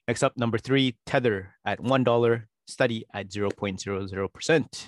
Next 0.06 0.22
up, 0.22 0.34
number 0.36 0.58
three, 0.58 0.98
Tether 1.06 1.56
at 1.64 1.80
$1, 1.80 2.44
study 2.68 3.06
at 3.14 3.30
0.00%. 3.30 4.86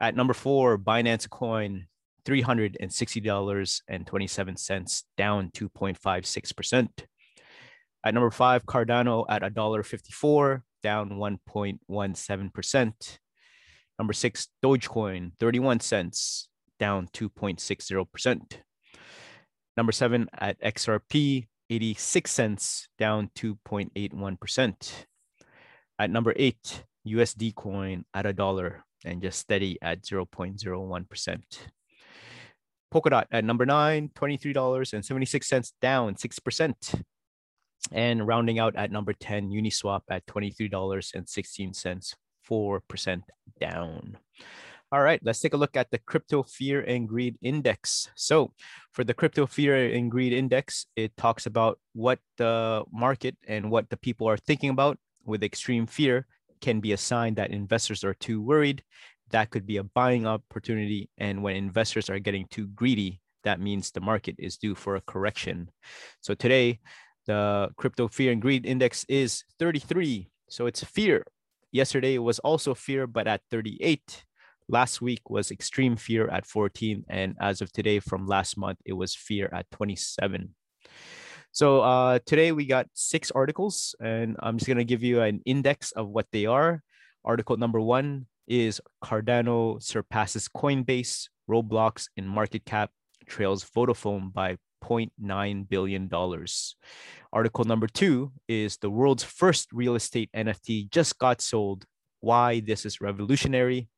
At 0.00 0.16
number 0.16 0.34
four, 0.34 0.76
Binance 0.78 1.30
Coin, 1.30 1.86
$360.27, 2.26 5.02
down 5.16 5.50
2.56%. 5.50 6.88
At 8.04 8.14
number 8.14 8.30
five, 8.30 8.66
Cardano 8.66 9.24
at 9.28 9.42
$1.54, 9.42 10.62
down 10.82 11.10
1.17%. 11.10 13.18
Number 13.98 14.12
six, 14.12 14.48
Dogecoin, 14.62 15.32
31 15.38 15.80
cents, 15.80 16.48
down 16.78 17.08
2.60%. 17.14 18.58
Number 19.76 19.92
seven 19.92 20.28
at 20.38 20.60
XRP, 20.60 21.48
86 21.70 22.30
cents, 22.30 22.88
down 22.98 23.30
2.81%. 23.36 24.92
At 25.98 26.10
number 26.10 26.32
eight, 26.36 26.84
USD 27.06 27.54
coin 27.54 28.04
at 28.12 28.26
a 28.26 28.32
dollar, 28.32 28.84
and 29.04 29.22
just 29.22 29.38
steady 29.38 29.78
at 29.82 30.02
0.01%. 30.02 31.42
Polkadot 32.92 33.24
at 33.32 33.44
number 33.44 33.66
nine, 33.66 34.08
$23.76, 34.14 35.72
down 35.80 36.14
6%. 36.14 37.02
And 37.92 38.26
rounding 38.26 38.58
out 38.58 38.76
at 38.76 38.90
number 38.90 39.12
10, 39.12 39.50
Uniswap 39.50 40.02
at 40.08 40.24
$23.16, 40.26 42.14
4% 42.48 43.22
down. 43.60 44.18
All 44.92 45.02
right, 45.02 45.20
let's 45.24 45.40
take 45.40 45.54
a 45.54 45.56
look 45.56 45.76
at 45.76 45.90
the 45.90 45.98
crypto 45.98 46.44
fear 46.44 46.80
and 46.82 47.08
greed 47.08 47.36
index. 47.42 48.08
So, 48.14 48.52
for 48.92 49.02
the 49.02 49.12
crypto 49.12 49.44
fear 49.44 49.92
and 49.92 50.08
greed 50.08 50.32
index, 50.32 50.86
it 50.94 51.16
talks 51.16 51.46
about 51.46 51.80
what 51.94 52.20
the 52.38 52.84
market 52.92 53.36
and 53.48 53.72
what 53.72 53.90
the 53.90 53.96
people 53.96 54.28
are 54.28 54.36
thinking 54.36 54.70
about 54.70 54.98
with 55.24 55.42
extreme 55.42 55.86
fear 55.86 56.28
can 56.60 56.80
be 56.80 56.92
a 56.92 56.96
sign 56.96 57.34
that 57.34 57.50
investors 57.50 58.04
are 58.04 58.14
too 58.14 58.40
worried. 58.40 58.82
That 59.30 59.50
could 59.50 59.66
be 59.66 59.78
a 59.78 59.84
buying 59.84 60.26
opportunity. 60.26 61.10
And 61.18 61.42
when 61.42 61.56
investors 61.56 62.10
are 62.10 62.18
getting 62.18 62.46
too 62.50 62.66
greedy, 62.68 63.20
that 63.44 63.60
means 63.60 63.90
the 63.90 64.00
market 64.00 64.36
is 64.38 64.56
due 64.56 64.74
for 64.74 64.96
a 64.96 65.00
correction. 65.02 65.70
So 66.20 66.34
today, 66.34 66.80
the 67.26 67.70
crypto 67.76 68.08
fear 68.08 68.32
and 68.32 68.42
greed 68.42 68.66
index 68.66 69.04
is 69.08 69.44
33. 69.58 70.28
So 70.48 70.66
it's 70.66 70.84
fear. 70.84 71.24
Yesterday 71.72 72.18
was 72.18 72.38
also 72.40 72.74
fear, 72.74 73.06
but 73.06 73.26
at 73.26 73.40
38. 73.50 74.24
Last 74.68 75.02
week 75.02 75.28
was 75.28 75.50
extreme 75.50 75.96
fear 75.96 76.28
at 76.28 76.46
14. 76.46 77.04
And 77.08 77.36
as 77.40 77.60
of 77.60 77.72
today, 77.72 78.00
from 78.00 78.26
last 78.26 78.56
month, 78.56 78.78
it 78.84 78.94
was 78.94 79.14
fear 79.14 79.50
at 79.52 79.70
27. 79.72 80.54
So 81.54 81.82
uh, 81.82 82.18
today 82.26 82.50
we 82.50 82.66
got 82.66 82.88
six 82.94 83.30
articles, 83.30 83.94
and 84.00 84.36
I'm 84.40 84.58
just 84.58 84.66
going 84.66 84.78
to 84.78 84.84
give 84.84 85.04
you 85.04 85.20
an 85.20 85.40
index 85.46 85.92
of 85.92 86.08
what 86.08 86.26
they 86.32 86.46
are. 86.46 86.82
Article 87.24 87.56
number 87.56 87.80
one 87.80 88.26
is 88.48 88.80
Cardano 89.04 89.80
surpasses 89.80 90.48
Coinbase, 90.48 91.28
Roblox 91.48 92.08
in 92.16 92.26
market 92.26 92.64
cap 92.64 92.90
trails 93.26 93.64
Vodafone 93.64 94.32
by 94.32 94.56
$0.9 94.82 95.68
billion. 95.68 96.10
Article 97.32 97.64
number 97.64 97.86
two 97.86 98.32
is 98.48 98.78
the 98.78 98.90
world's 98.90 99.22
first 99.22 99.68
real 99.72 99.94
estate 99.94 100.30
NFT 100.34 100.90
just 100.90 101.20
got 101.20 101.40
sold. 101.40 101.84
Why 102.18 102.60
this 102.66 102.84
is 102.84 103.00
revolutionary. 103.00 103.88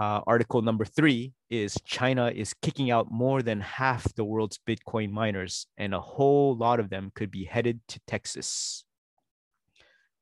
Uh, 0.00 0.22
article 0.26 0.62
number 0.62 0.86
three 0.86 1.34
is 1.50 1.76
China 1.84 2.32
is 2.34 2.54
kicking 2.62 2.90
out 2.90 3.10
more 3.10 3.42
than 3.42 3.60
half 3.60 4.14
the 4.14 4.24
world's 4.24 4.58
Bitcoin 4.66 5.10
miners, 5.10 5.66
and 5.76 5.92
a 5.92 6.00
whole 6.00 6.56
lot 6.56 6.80
of 6.80 6.88
them 6.88 7.12
could 7.14 7.30
be 7.30 7.44
headed 7.44 7.80
to 7.86 8.00
Texas. 8.06 8.82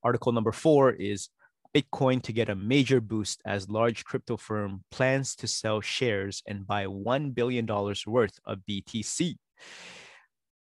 Article 0.03 0.33
number 0.33 0.50
four 0.50 0.91
is 0.91 1.28
Bitcoin 1.72 2.21
to 2.22 2.33
get 2.33 2.49
a 2.49 2.56
major 2.56 3.00
boost 3.00 3.41
as 3.47 3.69
large 3.69 4.05
crypto 4.05 4.37
firm 4.37 4.83
plans 4.91 5.37
to 5.37 5.47
sell 5.47 5.81
shares 5.81 6.43
and 6.49 6.66
buy 6.66 6.87
$1 6.87 7.33
billion 7.33 7.65
worth 7.65 8.41
of 8.45 8.59
BTC. 8.69 9.37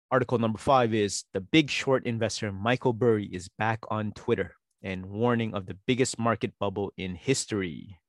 Article 0.09 0.39
number 0.39 0.57
five 0.57 0.95
is 0.95 1.25
the 1.31 1.41
big 1.41 1.69
short 1.69 2.07
investor 2.07 2.51
Michael 2.51 2.93
Burry 2.93 3.27
is 3.27 3.49
back 3.59 3.81
on 3.91 4.13
Twitter 4.13 4.55
and 4.81 5.05
warning 5.05 5.53
of 5.53 5.67
the 5.67 5.77
biggest 5.85 6.17
market 6.17 6.53
bubble 6.59 6.91
in 6.97 7.13
history. 7.13 7.99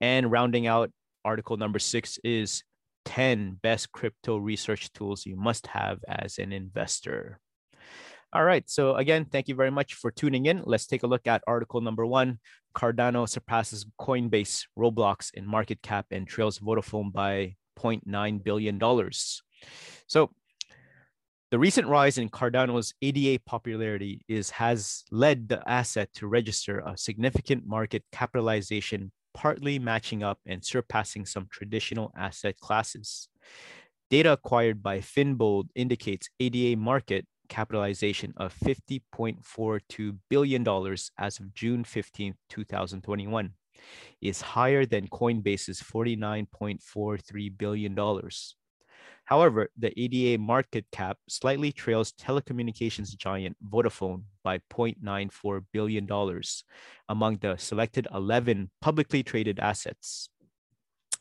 And 0.00 0.30
rounding 0.30 0.66
out 0.66 0.90
article 1.24 1.56
number 1.56 1.78
six 1.78 2.18
is 2.24 2.62
10 3.04 3.58
best 3.62 3.90
crypto 3.92 4.36
research 4.36 4.92
tools 4.92 5.26
you 5.26 5.36
must 5.36 5.66
have 5.68 5.98
as 6.06 6.38
an 6.38 6.52
investor. 6.52 7.40
All 8.32 8.44
right. 8.44 8.68
So 8.68 8.96
again, 8.96 9.24
thank 9.24 9.48
you 9.48 9.54
very 9.54 9.70
much 9.70 9.94
for 9.94 10.10
tuning 10.10 10.46
in. 10.46 10.62
Let's 10.64 10.86
take 10.86 11.02
a 11.02 11.06
look 11.06 11.26
at 11.26 11.42
article 11.46 11.80
number 11.80 12.04
one. 12.04 12.38
Cardano 12.74 13.26
surpasses 13.26 13.86
Coinbase, 13.98 14.66
Roblox 14.78 15.30
in 15.32 15.46
market 15.46 15.80
cap 15.80 16.06
and 16.10 16.28
trails 16.28 16.58
Vodafone 16.58 17.12
by 17.12 17.56
$0.9 17.78 18.44
billion. 18.44 18.78
So 20.06 20.30
the 21.50 21.58
recent 21.58 21.88
rise 21.88 22.18
in 22.18 22.28
Cardano's 22.28 22.92
ADA 23.00 23.40
popularity 23.46 24.22
is 24.28 24.50
has 24.50 25.04
led 25.10 25.48
the 25.48 25.66
asset 25.66 26.12
to 26.16 26.26
register 26.26 26.80
a 26.80 26.98
significant 26.98 27.66
market 27.66 28.04
capitalization 28.12 29.10
partly 29.34 29.78
matching 29.78 30.22
up 30.22 30.38
and 30.46 30.64
surpassing 30.64 31.26
some 31.26 31.48
traditional 31.50 32.12
asset 32.16 32.58
classes. 32.58 33.28
Data 34.10 34.32
acquired 34.32 34.82
by 34.82 34.98
Finbold 34.98 35.68
indicates 35.74 36.30
ADA 36.40 36.76
market 36.78 37.26
capitalization 37.48 38.32
of 38.36 38.54
$50.42 38.54 40.16
billion 40.28 40.96
as 41.18 41.40
of 41.40 41.54
June 41.54 41.84
15, 41.84 42.34
2021 42.48 43.52
is 44.20 44.40
higher 44.40 44.84
than 44.84 45.08
Coinbase's 45.08 45.82
$49.43 45.82 47.58
billion. 47.58 47.94
However, 49.24 49.68
the 49.76 49.92
ADA 49.98 50.40
market 50.40 50.86
cap 50.90 51.18
slightly 51.28 51.72
trails 51.72 52.12
telecommunications 52.12 53.16
giant 53.16 53.56
Vodafone 53.68 54.22
by 54.42 54.58
$0.94 54.70 55.64
billion 55.72 56.08
among 57.08 57.36
the 57.36 57.56
selected 57.56 58.06
11 58.12 58.70
publicly 58.80 59.22
traded 59.22 59.58
assets. 59.60 60.30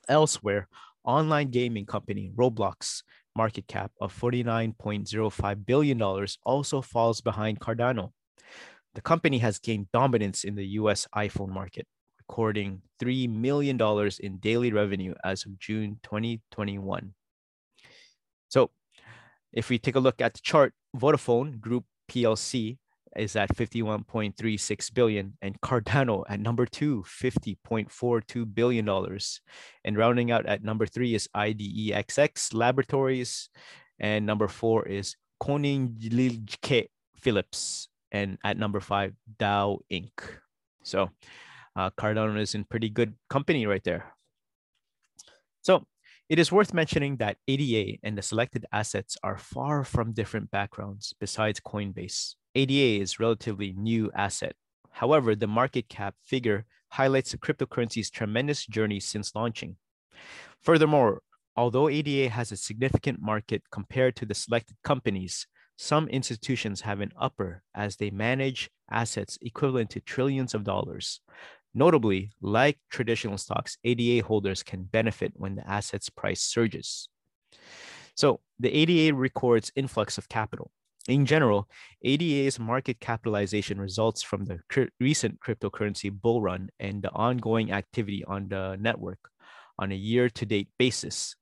Elsewhere, 0.08 0.68
online 1.04 1.50
gaming 1.50 1.86
company 1.86 2.32
Roblox 2.36 3.04
market 3.36 3.68
cap 3.68 3.92
of 4.02 4.18
$49.05 4.20 5.66
billion 5.66 6.02
also 6.44 6.82
falls 6.82 7.22
behind 7.22 7.60
Cardano. 7.60 8.12
The 8.96 9.02
company 9.02 9.38
has 9.40 9.60
gained 9.60 9.92
dominance 9.94 10.44
in 10.44 10.56
the 10.56 10.66
US 10.82 11.08
iPhone 11.16 11.50
market, 11.50 11.86
recording 12.18 12.82
$3 13.00 13.30
million 13.30 13.80
in 14.20 14.38
daily 14.38 14.72
revenue 14.72 15.14
as 15.24 15.46
of 15.46 15.60
June 15.60 16.00
2021. 16.04 17.14
If 19.54 19.70
we 19.70 19.80
take 19.80 19.96
a 19.96 20.00
look 20.00 20.22
at 20.22 20.34
the 20.34 20.42
chart, 20.42 20.74
Vodafone 20.96 21.60
Group 21.60 21.86
PLC 22.10 22.78
is 23.16 23.36
at 23.36 23.56
51.36 23.56 24.94
billion 24.94 25.38
and 25.42 25.60
Cardano 25.62 26.24
at 26.30 26.40
number 26.40 26.66
two, 26.66 27.04
50.42 27.04 28.54
billion 28.54 28.86
dollars. 28.86 29.42
And 29.84 29.98
rounding 29.98 30.32
out 30.32 30.46
at 30.46 30.64
number 30.64 30.86
three 30.86 31.16
is 31.16 31.28
IDEXX 31.36 32.54
Laboratories. 32.54 33.50
And 34.00 34.26
number 34.26 34.48
four 34.48 34.88
is 34.88 35.16
Koninklijke 35.42 36.88
Philips. 37.18 37.90
And 38.12 38.38
at 38.44 38.58
number 38.58 38.80
five, 38.80 39.14
Dow 39.40 39.80
Inc. 39.92 40.12
So 40.84 41.10
uh, 41.76 41.90
Cardano 41.92 42.40
is 42.40 42.56
in 42.56 42.64
pretty 42.64 42.90
good 42.90 43.14
company 43.30 43.66
right 43.66 43.84
there. 43.84 44.14
So 45.62 45.86
it 46.30 46.40
is 46.40 46.52
worth 46.52 46.74
mentioning 46.74 47.18
that 47.18 47.38
ADA 47.48 48.00
and 48.04 48.18
the 48.18 48.22
selected 48.22 48.66
assets 48.74 49.18
are 49.24 49.38
far 49.38 49.84
from 49.86 50.12
different 50.12 50.52
backgrounds 50.52 51.14
besides 51.20 51.62
Coinbase. 51.62 52.36
ADA 52.54 53.02
is 53.02 53.14
a 53.14 53.24
relatively 53.24 53.74
new 53.78 54.12
asset. 54.14 54.56
However, 54.92 55.36
the 55.36 55.48
market 55.48 55.88
cap 55.88 56.16
figure 56.24 56.66
highlights 56.90 57.32
the 57.32 57.38
cryptocurrency's 57.38 58.10
tremendous 58.10 58.66
journey 58.66 59.00
since 59.00 59.36
launching. 59.36 59.78
Furthermore, 60.62 61.22
although 61.56 61.88
ADA 61.88 62.30
has 62.30 62.52
a 62.52 62.58
significant 62.58 63.22
market 63.22 63.64
compared 63.72 64.16
to 64.18 64.26
the 64.26 64.34
selected 64.34 64.76
companies, 64.84 65.48
some 65.78 66.08
institutions 66.10 66.82
have 66.82 67.02
an 67.02 67.12
upper 67.18 67.62
as 67.76 67.98
they 67.98 68.10
manage 68.10 68.70
assets 68.90 69.38
equivalent 69.42 69.92
to 69.92 70.00
trillions 70.02 70.54
of 70.54 70.64
dollars. 70.64 71.22
Notably, 71.78 72.32
like 72.42 72.80
traditional 72.90 73.38
stocks, 73.38 73.78
ADA 73.84 74.26
holders 74.26 74.64
can 74.64 74.82
benefit 74.82 75.34
when 75.36 75.54
the 75.54 75.70
asset's 75.70 76.10
price 76.10 76.42
surges. 76.42 77.08
So 78.16 78.40
the 78.60 78.76
ADA 78.76 79.14
records 79.14 79.72
influx 79.76 80.18
of 80.18 80.28
capital. 80.28 80.72
In 81.08 81.28
general, 81.28 81.70
ADA's 82.04 82.58
market 82.58 83.00
capitalization 83.00 83.80
results 83.80 84.24
from 84.24 84.46
the 84.46 84.58
cr- 84.72 84.90
recent 85.00 85.40
cryptocurrency 85.40 86.10
bull 86.12 86.42
run 86.42 86.72
and 86.80 87.04
the 87.04 87.12
ongoing 87.12 87.72
activity 87.72 88.24
on 88.26 88.48
the 88.48 88.76
network 88.82 89.20
on 89.78 89.92
a 89.92 89.96
year 89.96 90.32
to 90.32 90.48
date 90.48 90.70
basis. 90.80 91.36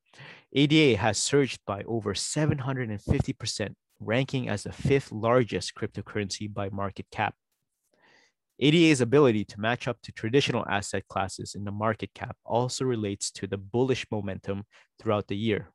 ADA 0.51 0.97
has 0.97 1.17
surged 1.17 1.61
by 1.65 1.81
over 1.83 2.13
750%, 2.13 3.73
ranking 4.01 4.49
as 4.49 4.63
the 4.63 4.73
fifth 4.73 5.13
largest 5.13 5.75
cryptocurrency 5.75 6.53
by 6.53 6.67
market 6.67 7.05
cap. 7.09 7.35
ADA's 8.59 9.01
ability 9.01 9.43
to 9.45 9.59
match 9.59 9.87
up 9.87 9.97
to 10.03 10.11
traditional 10.11 10.65
asset 10.69 11.07
classes 11.07 11.55
in 11.55 11.65
the 11.65 11.71
market 11.71 12.13
cap 12.13 12.37
also 12.45 12.85
relates 12.85 13.29
to 13.31 13.47
the 13.47 13.57
bullish 13.57 14.05
momentum 14.11 14.63
throughout 14.99 15.27
the 15.27 15.35
year 15.35 15.69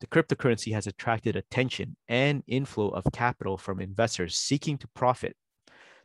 the 0.00 0.06
cryptocurrency 0.06 0.72
has 0.72 0.86
attracted 0.86 1.36
attention 1.36 1.96
and 2.08 2.42
inflow 2.46 2.88
of 2.88 3.04
capital 3.12 3.58
from 3.58 3.80
investors 3.80 4.36
seeking 4.36 4.78
to 4.78 4.88
profit. 4.88 5.34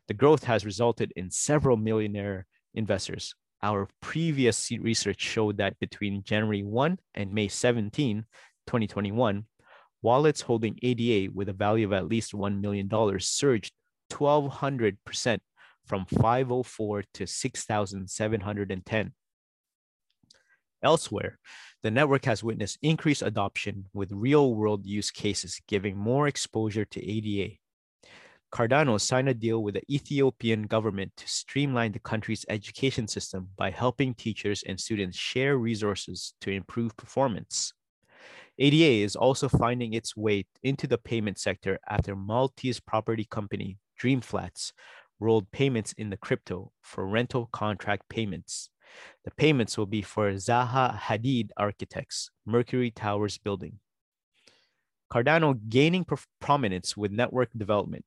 The 0.07 0.13
growth 0.13 0.43
has 0.45 0.65
resulted 0.65 1.13
in 1.15 1.29
several 1.29 1.77
millionaire 1.77 2.45
investors. 2.73 3.35
Our 3.61 3.87
previous 4.01 4.71
research 4.71 5.21
showed 5.21 5.57
that 5.57 5.79
between 5.79 6.23
January 6.23 6.63
1 6.63 6.99
and 7.13 7.33
May 7.33 7.47
17, 7.47 8.25
2021, 8.67 9.45
wallets 10.01 10.41
holding 10.41 10.77
ADA 10.81 11.31
with 11.33 11.47
a 11.47 11.53
value 11.53 11.85
of 11.85 11.93
at 11.93 12.07
least 12.07 12.33
$1 12.33 12.59
million 12.59 12.89
surged 13.19 13.73
1,200% 14.09 15.37
from 15.85 16.05
504 16.05 17.03
to 17.15 17.27
6,710. 17.27 19.13
Elsewhere, 20.81 21.39
the 21.81 21.91
network 21.91 22.25
has 22.25 22.43
witnessed 22.43 22.77
increased 22.81 23.21
adoption 23.21 23.85
with 23.93 24.11
real 24.11 24.53
world 24.53 24.85
use 24.85 25.11
cases 25.11 25.61
giving 25.67 25.97
more 25.97 26.27
exposure 26.27 26.85
to 26.85 27.01
ADA. 27.01 27.55
Cardano 28.53 29.01
signed 29.01 29.29
a 29.29 29.33
deal 29.33 29.63
with 29.63 29.73
the 29.75 29.93
Ethiopian 29.93 30.63
government 30.63 31.11
to 31.17 31.27
streamline 31.27 31.91
the 31.91 31.99
country's 31.99 32.45
education 32.49 33.07
system 33.07 33.49
by 33.57 33.71
helping 33.71 34.13
teachers 34.13 34.63
and 34.67 34.79
students 34.79 35.17
share 35.17 35.57
resources 35.57 36.35
to 36.41 36.51
improve 36.51 36.95
performance. 36.95 37.73
ADA 38.59 39.03
is 39.03 39.15
also 39.15 39.49
finding 39.49 39.93
its 39.93 40.15
way 40.15 40.45
into 40.61 40.85
the 40.85 40.99
payment 40.99 41.39
sector 41.39 41.79
after 41.89 42.15
Maltese 42.15 42.79
property 42.79 43.25
company 43.25 43.79
Dreamflats 43.99 44.71
rolled 45.23 45.51
payments 45.51 45.93
in 45.93 46.09
the 46.09 46.17
crypto 46.17 46.71
for 46.81 47.07
rental 47.07 47.47
contract 47.51 48.09
payments. 48.09 48.69
The 49.23 49.31
payments 49.31 49.77
will 49.77 49.87
be 49.87 50.01
for 50.01 50.33
Zaha 50.33 50.99
Hadid 50.99 51.49
Architects, 51.57 52.29
Mercury 52.45 52.91
Towers 52.91 53.37
building. 53.37 53.79
Cardano 55.11 55.57
gaining 55.69 56.05
prominence 56.41 56.97
with 56.97 57.11
network 57.11 57.49
development. 57.55 58.03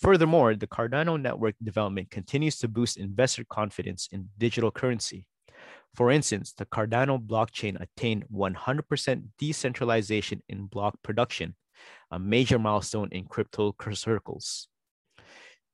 Furthermore, 0.00 0.54
the 0.54 0.66
Cardano 0.66 1.20
network 1.20 1.54
development 1.62 2.10
continues 2.10 2.58
to 2.58 2.68
boost 2.68 2.96
investor 2.96 3.44
confidence 3.44 4.08
in 4.12 4.28
digital 4.38 4.70
currency. 4.70 5.26
For 5.94 6.10
instance, 6.10 6.52
the 6.52 6.66
Cardano 6.66 7.18
blockchain 7.18 7.80
attained 7.80 8.26
100% 8.32 9.22
decentralization 9.38 10.42
in 10.48 10.66
block 10.66 10.94
production, 11.02 11.56
a 12.10 12.18
major 12.18 12.58
milestone 12.58 13.08
in 13.12 13.24
crypto 13.24 13.74
circles. 13.92 14.68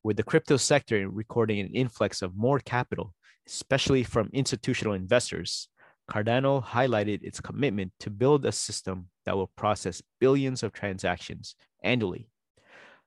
With 0.04 0.16
the 0.16 0.24
crypto 0.24 0.56
sector 0.56 1.08
recording 1.08 1.60
an 1.60 1.68
influx 1.68 2.22
of 2.22 2.36
more 2.36 2.58
capital, 2.58 3.14
especially 3.46 4.02
from 4.02 4.30
institutional 4.32 4.94
investors, 4.94 5.68
Cardano 6.10 6.64
highlighted 6.64 7.22
its 7.22 7.40
commitment 7.40 7.92
to 8.00 8.10
build 8.10 8.44
a 8.44 8.50
system 8.50 9.06
that 9.24 9.36
will 9.36 9.52
process 9.56 10.02
billions 10.18 10.64
of 10.64 10.72
transactions 10.72 11.54
annually. 11.84 12.28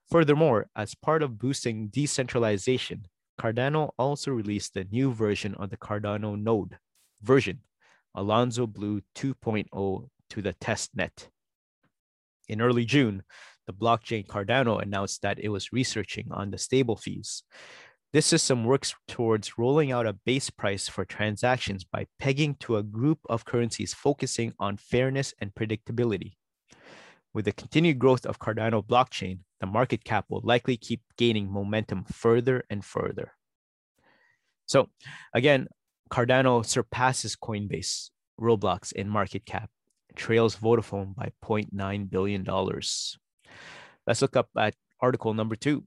Furthermore, 0.10 0.70
as 0.74 0.96
part 0.96 1.22
of 1.22 1.38
boosting 1.38 1.90
decentralization, 1.90 3.08
Cardano 3.38 3.92
also 4.00 4.32
released 4.32 4.78
a 4.78 4.86
new 4.86 5.12
version 5.12 5.54
of 5.56 5.72
the 5.72 5.78
Cardano 5.78 6.42
node 6.42 6.78
version, 7.22 7.60
Alonzo 8.16 8.66
Blue 8.66 9.02
2.0, 9.16 10.10
to 10.30 10.42
the 10.42 10.54
test 10.54 10.96
net. 10.96 11.28
In 12.48 12.62
early 12.62 12.86
June, 12.86 13.24
the 13.68 13.74
blockchain 13.74 14.28
Cardano 14.28 14.82
announced 14.82 15.22
that 15.24 15.40
it 15.40 15.50
was 15.50 15.74
researching 15.74 16.28
on 16.32 16.52
the 16.52 16.58
stable 16.58 16.96
fees, 16.96 17.44
this 18.16 18.26
system 18.26 18.64
works 18.64 18.96
towards 19.10 19.58
rolling 19.58 19.92
out 19.92 20.08
a 20.08 20.14
base 20.14 20.50
price 20.50 20.88
for 20.88 21.04
transactions 21.04 21.84
by 21.84 22.08
pegging 22.18 22.56
to 22.62 22.78
a 22.78 22.82
group 22.82 23.20
of 23.28 23.44
currencies 23.44 23.94
focusing 23.94 24.54
on 24.58 24.78
fairness 24.78 25.34
and 25.42 25.54
predictability. 25.54 26.38
With 27.34 27.44
the 27.44 27.52
continued 27.52 28.00
growth 28.00 28.26
of 28.26 28.40
Cardano 28.40 28.82
blockchain, 28.82 29.40
the 29.60 29.66
market 29.66 30.06
cap 30.06 30.28
will 30.30 30.40
likely 30.46 30.78
keep 30.78 31.02
gaining 31.18 31.52
momentum 31.52 32.06
further 32.06 32.64
and 32.70 32.86
further. 32.86 33.34
So, 34.66 34.88
again, 35.34 35.68
Cardano 36.10 36.66
surpasses 36.66 37.36
Coinbase, 37.36 38.12
Roblox 38.40 38.94
in 38.94 39.10
market 39.10 39.46
cap, 39.46 39.70
trails 40.16 40.56
Vodafone 40.56 41.16
by 41.16 41.32
$0.9 41.44 42.10
billion. 42.10 42.44
Let's 44.08 44.22
look 44.22 44.36
up 44.36 44.50
at 44.58 44.76
article 45.02 45.34
number 45.34 45.56
two 45.56 45.84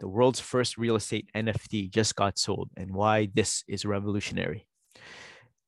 the 0.00 0.08
world's 0.08 0.40
first 0.40 0.78
real 0.78 0.96
estate 0.96 1.28
NFT 1.36 1.90
just 1.90 2.16
got 2.16 2.38
sold 2.38 2.70
and 2.76 2.92
why 2.92 3.28
this 3.34 3.62
is 3.68 3.84
revolutionary. 3.84 4.66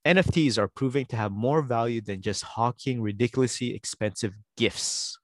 NFTs 0.06 0.58
are 0.58 0.68
proving 0.68 1.04
to 1.06 1.16
have 1.16 1.30
more 1.30 1.62
value 1.62 2.00
than 2.00 2.22
just 2.22 2.42
hawking 2.42 3.00
ridiculously 3.00 3.74
expensive 3.74 4.32
gifts. 4.56 5.18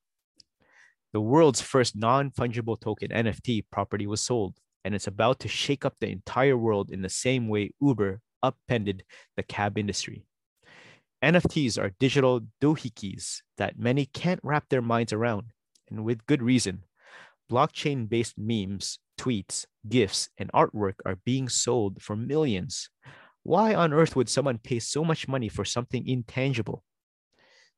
The 1.12 1.20
world's 1.20 1.62
first 1.62 1.96
non 1.96 2.30
fungible 2.30 2.78
token 2.78 3.08
NFT 3.08 3.64
property 3.72 4.06
was 4.06 4.20
sold, 4.20 4.54
and 4.84 4.94
it's 4.94 5.08
about 5.08 5.40
to 5.40 5.48
shake 5.48 5.84
up 5.84 5.94
the 5.98 6.10
entire 6.10 6.56
world 6.56 6.90
in 6.90 7.02
the 7.02 7.08
same 7.08 7.48
way 7.48 7.72
Uber 7.80 8.20
upended 8.42 9.02
the 9.36 9.42
cab 9.42 9.78
industry. 9.78 10.27
NFTs 11.22 11.82
are 11.82 11.94
digital 11.98 12.42
doohickeys 12.60 13.42
that 13.56 13.78
many 13.78 14.06
can't 14.06 14.40
wrap 14.42 14.68
their 14.68 14.82
minds 14.82 15.12
around, 15.12 15.52
and 15.90 16.04
with 16.04 16.26
good 16.26 16.42
reason 16.42 16.84
blockchain 17.50 18.08
based 18.08 18.38
memes, 18.38 18.98
tweets, 19.18 19.66
GIFs, 19.88 20.28
and 20.38 20.52
artwork 20.52 20.94
are 21.06 21.18
being 21.24 21.48
sold 21.48 22.02
for 22.02 22.14
millions. 22.14 22.90
Why 23.42 23.74
on 23.74 23.92
earth 23.92 24.14
would 24.14 24.28
someone 24.28 24.58
pay 24.58 24.78
so 24.78 25.04
much 25.04 25.28
money 25.28 25.48
for 25.48 25.64
something 25.64 26.06
intangible? 26.06 26.84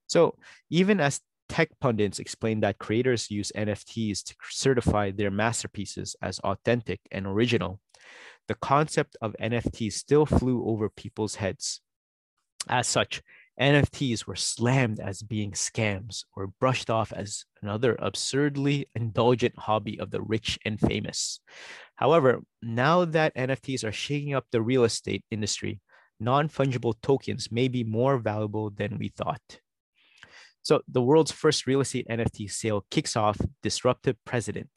So, 0.06 0.36
even 0.70 1.00
as 1.00 1.20
tech 1.48 1.70
pundits 1.80 2.18
explain 2.18 2.60
that 2.60 2.78
creators 2.78 3.30
use 3.30 3.52
NFTs 3.56 4.24
to 4.24 4.34
certify 4.50 5.12
their 5.12 5.30
masterpieces 5.30 6.16
as 6.20 6.40
authentic 6.40 7.00
and 7.12 7.26
original, 7.26 7.80
the 8.48 8.56
concept 8.56 9.16
of 9.22 9.36
NFTs 9.40 9.92
still 9.92 10.26
flew 10.26 10.64
over 10.66 10.88
people's 10.88 11.36
heads. 11.36 11.80
As 12.68 12.86
such, 12.86 13.22
NFTs 13.60 14.26
were 14.26 14.36
slammed 14.36 15.00
as 15.00 15.22
being 15.22 15.52
scams 15.52 16.24
or 16.34 16.46
brushed 16.46 16.88
off 16.88 17.12
as 17.12 17.44
another 17.62 17.94
absurdly 17.98 18.86
indulgent 18.94 19.58
hobby 19.58 20.00
of 20.00 20.10
the 20.10 20.22
rich 20.22 20.58
and 20.64 20.80
famous. 20.80 21.40
However, 21.96 22.40
now 22.62 23.04
that 23.04 23.36
NFTs 23.36 23.84
are 23.84 23.92
shaking 23.92 24.34
up 24.34 24.46
the 24.50 24.62
real 24.62 24.84
estate 24.84 25.24
industry, 25.30 25.80
non 26.18 26.48
fungible 26.48 26.94
tokens 27.02 27.52
may 27.52 27.68
be 27.68 27.84
more 27.84 28.18
valuable 28.18 28.70
than 28.70 28.98
we 28.98 29.08
thought. 29.08 29.60
So, 30.62 30.82
the 30.88 31.02
world's 31.02 31.32
first 31.32 31.66
real 31.66 31.80
estate 31.80 32.06
NFT 32.08 32.50
sale 32.50 32.86
kicks 32.90 33.16
off 33.16 33.38
Disruptive 33.62 34.16
President. 34.24 34.70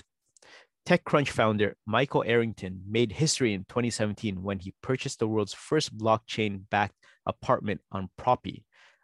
TechCrunch 0.85 1.29
founder 1.29 1.77
Michael 1.85 2.25
Arrington 2.27 2.81
made 2.85 3.13
history 3.13 3.53
in 3.53 3.61
2017 3.69 4.43
when 4.43 4.59
he 4.59 4.73
purchased 4.81 5.19
the 5.19 5.27
world's 5.27 5.53
first 5.53 5.97
blockchain 5.97 6.63
backed 6.69 6.95
apartment 7.25 7.79
on 7.89 8.09
Propy, 8.17 8.63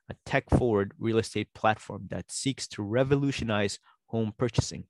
a 0.09 0.15
tech 0.25 0.49
forward 0.49 0.93
real 0.99 1.19
estate 1.19 1.47
platform 1.53 2.07
that 2.09 2.31
seeks 2.31 2.67
to 2.67 2.83
revolutionize 2.83 3.79
home 4.07 4.33
purchasing. 4.37 4.83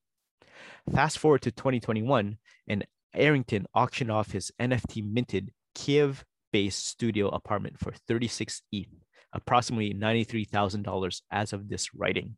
Fast 0.91 1.19
forward 1.19 1.43
to 1.43 1.51
2021, 1.51 2.37
and 2.67 2.87
Arrington 3.13 3.67
auctioned 3.75 4.11
off 4.11 4.31
his 4.31 4.51
NFT 4.59 5.03
minted 5.07 5.51
Kiev 5.75 6.25
based 6.51 6.87
studio 6.87 7.27
apartment 7.27 7.79
for 7.79 7.93
36 8.07 8.63
ETH, 8.71 8.87
approximately 9.31 9.93
$93,000 9.93 11.21
as 11.29 11.53
of 11.53 11.69
this 11.69 11.93
writing. 11.93 12.35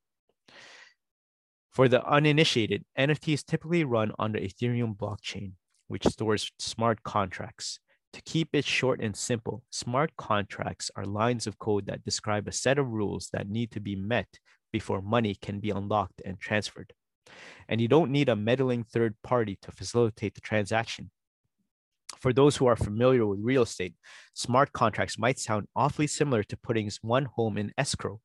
For 1.72 1.88
the 1.88 2.06
uninitiated, 2.06 2.84
NFTs 3.00 3.46
typically 3.46 3.86
run 3.86 4.12
on 4.20 4.34
the 4.34 4.40
Ethereum 4.40 4.96
blockchain, 4.98 5.54
which 5.88 6.06
stores 6.06 6.52
smart 6.60 7.04
contracts. 7.04 7.80
To 8.12 8.22
keep 8.24 8.50
it 8.52 8.66
short 8.66 9.00
and 9.00 9.16
simple, 9.16 9.64
smart 9.70 10.12
contracts 10.18 10.92
are 10.98 11.06
lines 11.06 11.48
of 11.48 11.58
code 11.60 11.86
that 11.86 12.04
describe 12.04 12.50
a 12.50 12.52
set 12.52 12.78
of 12.78 12.90
rules 12.90 13.30
that 13.32 13.48
need 13.50 13.72
to 13.72 13.80
be 13.80 13.96
met 13.96 14.28
before 14.74 15.02
money 15.02 15.34
can 15.34 15.62
be 15.62 15.70
unlocked 15.70 16.22
and 16.26 16.38
transferred. 16.38 16.92
And 17.70 17.80
you 17.80 17.88
don't 17.88 18.12
need 18.12 18.28
a 18.28 18.36
meddling 18.36 18.84
third 18.84 19.16
party 19.24 19.58
to 19.62 19.72
facilitate 19.72 20.36
the 20.36 20.42
transaction. 20.42 21.10
For 22.20 22.34
those 22.34 22.58
who 22.58 22.66
are 22.66 22.76
familiar 22.76 23.26
with 23.26 23.40
real 23.42 23.62
estate, 23.62 23.94
smart 24.34 24.74
contracts 24.74 25.18
might 25.18 25.40
sound 25.40 25.68
awfully 25.74 26.08
similar 26.08 26.44
to 26.44 26.58
putting 26.58 26.92
one 27.02 27.26
home 27.26 27.58
in 27.58 27.72
escrow, 27.78 28.20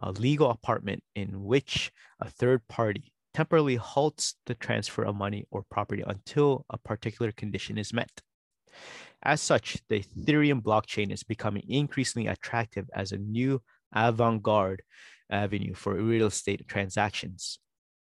a 0.00 0.12
legal 0.12 0.50
apartment 0.50 1.02
in 1.14 1.44
which 1.44 1.92
a 2.20 2.30
third 2.30 2.66
party 2.68 3.12
temporarily 3.34 3.76
halts 3.76 4.36
the 4.46 4.54
transfer 4.54 5.04
of 5.04 5.14
money 5.14 5.44
or 5.50 5.64
property 5.70 6.02
until 6.06 6.64
a 6.70 6.78
particular 6.78 7.32
condition 7.32 7.76
is 7.78 7.92
met. 7.92 8.10
As 9.22 9.40
such, 9.40 9.78
the 9.88 10.02
Ethereum 10.02 10.62
blockchain 10.62 11.12
is 11.12 11.22
becoming 11.22 11.62
increasingly 11.68 12.28
attractive 12.28 12.88
as 12.94 13.12
a 13.12 13.18
new 13.18 13.62
avant 13.94 14.42
garde 14.42 14.82
avenue 15.30 15.74
for 15.74 15.94
real 15.94 16.26
estate 16.26 16.66
transactions. 16.68 17.58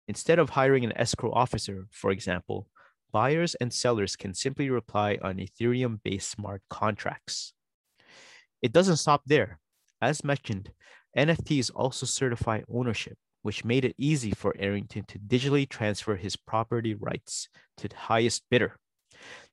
Instead 0.08 0.38
of 0.38 0.50
hiring 0.50 0.84
an 0.84 0.96
escrow 0.96 1.32
officer, 1.32 1.86
for 1.92 2.10
example, 2.10 2.68
buyers 3.12 3.54
and 3.56 3.72
sellers 3.72 4.16
can 4.16 4.34
simply 4.34 4.70
rely 4.70 5.18
on 5.22 5.36
Ethereum 5.36 6.00
based 6.02 6.30
smart 6.30 6.62
contracts. 6.68 7.52
It 8.62 8.72
doesn't 8.72 8.96
stop 8.96 9.22
there. 9.26 9.58
As 10.02 10.24
mentioned, 10.24 10.70
NFTs 11.16 11.70
also 11.74 12.06
certify 12.06 12.60
ownership, 12.72 13.16
which 13.42 13.64
made 13.64 13.84
it 13.84 13.94
easy 13.98 14.30
for 14.30 14.54
Arrington 14.58 15.04
to 15.08 15.18
digitally 15.18 15.68
transfer 15.68 16.16
his 16.16 16.36
property 16.36 16.94
rights 16.94 17.48
to 17.78 17.88
the 17.88 17.96
highest 17.96 18.44
bidder. 18.50 18.76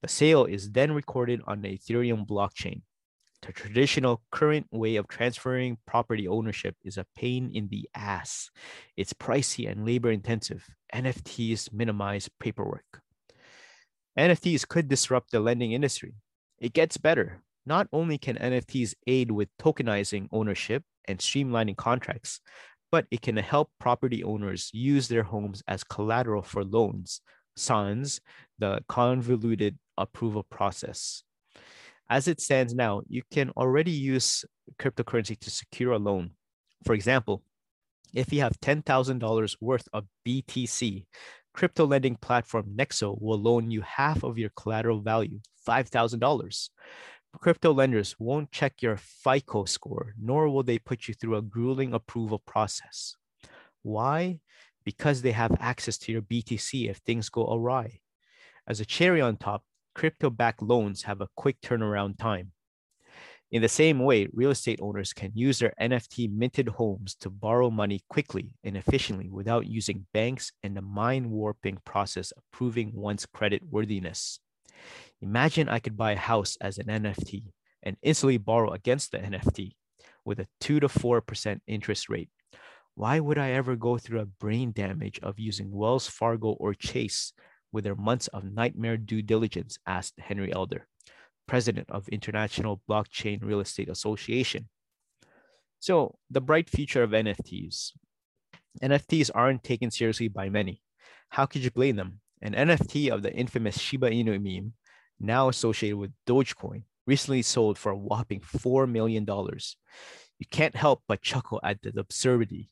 The 0.01 0.07
sale 0.07 0.45
is 0.45 0.71
then 0.71 0.91
recorded 0.91 1.41
on 1.47 1.61
the 1.61 1.77
Ethereum 1.77 2.27
blockchain. 2.27 2.81
The 3.41 3.53
traditional 3.53 4.23
current 4.31 4.67
way 4.71 4.95
of 4.95 5.07
transferring 5.07 5.77
property 5.85 6.27
ownership 6.27 6.75
is 6.83 6.97
a 6.97 7.05
pain 7.15 7.51
in 7.53 7.67
the 7.69 7.87
ass. 7.93 8.49
It's 8.95 9.13
pricey 9.13 9.69
and 9.69 9.85
labor 9.85 10.11
intensive. 10.11 10.65
NFTs 10.93 11.71
minimize 11.71 12.29
paperwork. 12.39 13.01
NFTs 14.17 14.67
could 14.67 14.87
disrupt 14.87 15.31
the 15.31 15.39
lending 15.39 15.71
industry. 15.73 16.15
It 16.57 16.73
gets 16.73 16.97
better. 16.97 17.41
Not 17.65 17.87
only 17.91 18.17
can 18.17 18.37
NFTs 18.37 18.95
aid 19.05 19.29
with 19.29 19.49
tokenizing 19.59 20.27
ownership 20.31 20.83
and 21.07 21.19
streamlining 21.19 21.77
contracts, 21.77 22.39
but 22.91 23.05
it 23.11 23.21
can 23.21 23.37
help 23.37 23.69
property 23.79 24.23
owners 24.23 24.69
use 24.73 25.07
their 25.07 25.23
homes 25.23 25.63
as 25.67 25.83
collateral 25.83 26.41
for 26.41 26.63
loans, 26.63 27.21
sans 27.55 28.21
the 28.59 28.79
convoluted 28.87 29.77
approval 29.97 30.43
process. 30.43 31.23
As 32.09 32.27
it 32.27 32.39
stands 32.39 32.73
now, 32.73 33.01
you 33.09 33.21
can 33.31 33.51
already 33.57 33.91
use 33.91 34.45
cryptocurrency 34.79 35.37
to 35.39 35.49
secure 35.49 35.91
a 35.93 35.97
loan. 35.97 36.31
For 36.85 36.93
example, 36.93 37.43
if 38.13 38.31
you 38.31 38.39
have 38.41 38.59
$10,000 38.61 39.57
worth 39.59 39.87
of 39.91 40.05
BTC, 40.25 41.05
crypto 41.53 41.85
lending 41.85 42.15
platform 42.15 42.71
Nexo 42.75 43.19
will 43.21 43.41
loan 43.41 43.69
you 43.71 43.81
half 43.81 44.23
of 44.23 44.37
your 44.37 44.51
collateral 44.55 45.01
value, 45.01 45.39
$5,000. 45.67 46.69
Crypto 47.39 47.71
lenders 47.71 48.15
won't 48.17 48.51
check 48.51 48.81
your 48.81 48.97
FICO 48.97 49.65
score, 49.65 50.13
nor 50.19 50.49
will 50.49 50.63
they 50.63 50.79
put 50.79 51.07
you 51.07 51.13
through 51.13 51.35
a 51.35 51.41
grueling 51.41 51.93
approval 51.93 52.39
process. 52.39 53.15
Why? 53.83 54.39
Because 54.83 55.21
they 55.21 55.31
have 55.31 55.55
access 55.59 55.97
to 55.99 56.11
your 56.11 56.21
BTC 56.21 56.89
if 56.89 56.97
things 56.97 57.29
go 57.29 57.45
awry. 57.53 57.99
As 58.67 58.79
a 58.79 58.85
cherry 58.85 59.21
on 59.21 59.37
top, 59.37 59.63
crypto 59.93 60.29
backed 60.29 60.61
loans 60.61 61.03
have 61.03 61.21
a 61.21 61.29
quick 61.35 61.61
turnaround 61.61 62.17
time. 62.17 62.51
In 63.49 63.61
the 63.61 63.69
same 63.69 63.99
way, 63.99 64.27
real 64.33 64.51
estate 64.51 64.79
owners 64.81 65.13
can 65.13 65.31
use 65.33 65.59
their 65.59 65.73
NFT 65.79 66.29
minted 66.29 66.67
homes 66.67 67.15
to 67.21 67.29
borrow 67.29 67.69
money 67.69 68.01
quickly 68.09 68.55
and 68.63 68.75
efficiently 68.75 69.29
without 69.29 69.67
using 69.67 70.05
banks 70.11 70.51
and 70.63 70.75
the 70.75 70.81
mind 70.81 71.31
warping 71.31 71.77
process 71.85 72.31
of 72.31 72.43
proving 72.51 72.91
one's 72.93 73.25
credit 73.25 73.61
worthiness. 73.69 74.39
Imagine 75.21 75.69
I 75.69 75.79
could 75.79 75.97
buy 75.97 76.13
a 76.13 76.17
house 76.17 76.57
as 76.61 76.77
an 76.77 76.87
NFT 76.87 77.51
and 77.83 77.97
instantly 78.01 78.37
borrow 78.37 78.71
against 78.71 79.11
the 79.11 79.19
NFT 79.19 79.75
with 80.25 80.39
a 80.39 80.47
2 80.61 80.81
to 80.81 80.87
4% 80.87 81.59
interest 81.67 82.09
rate. 82.09 82.29
Why 82.95 83.19
would 83.19 83.37
I 83.37 83.51
ever 83.51 83.75
go 83.75 83.97
through 83.97 84.21
a 84.21 84.25
brain 84.25 84.71
damage 84.71 85.19
of 85.21 85.39
using 85.39 85.71
Wells 85.71 86.07
Fargo 86.07 86.49
or 86.49 86.73
Chase 86.73 87.33
with 87.71 87.83
their 87.83 87.95
months 87.95 88.27
of 88.27 88.43
nightmare 88.43 88.97
due 88.97 89.21
diligence? 89.21 89.77
asked 89.85 90.19
Henry 90.19 90.51
Elder 90.53 90.87
president 91.47 91.89
of 91.89 92.07
International 92.09 92.81
Blockchain 92.87 93.39
Real 93.41 93.61
Estate 93.61 93.89
Association. 93.89 94.67
So, 95.79 96.17
the 96.29 96.41
bright 96.41 96.69
future 96.69 97.03
of 97.03 97.11
NFTs. 97.11 97.93
NFTs 98.83 99.31
aren't 99.33 99.63
taken 99.63 99.89
seriously 99.89 100.27
by 100.27 100.49
many. 100.49 100.81
How 101.29 101.45
could 101.45 101.63
you 101.63 101.71
blame 101.71 101.95
them? 101.95 102.19
An 102.41 102.53
NFT 102.53 103.09
of 103.09 103.23
the 103.23 103.33
infamous 103.33 103.79
Shiba 103.79 104.09
Inu 104.09 104.41
meme, 104.41 104.73
now 105.19 105.49
associated 105.49 105.97
with 105.97 106.11
Dogecoin, 106.27 106.83
recently 107.07 107.41
sold 107.41 107.77
for 107.77 107.91
a 107.91 107.97
whopping 107.97 108.41
$4 108.41 108.89
million. 108.89 109.25
You 109.27 110.45
can't 110.51 110.75
help 110.75 111.03
but 111.07 111.21
chuckle 111.21 111.59
at 111.63 111.81
the 111.81 111.99
absurdity. 111.99 112.69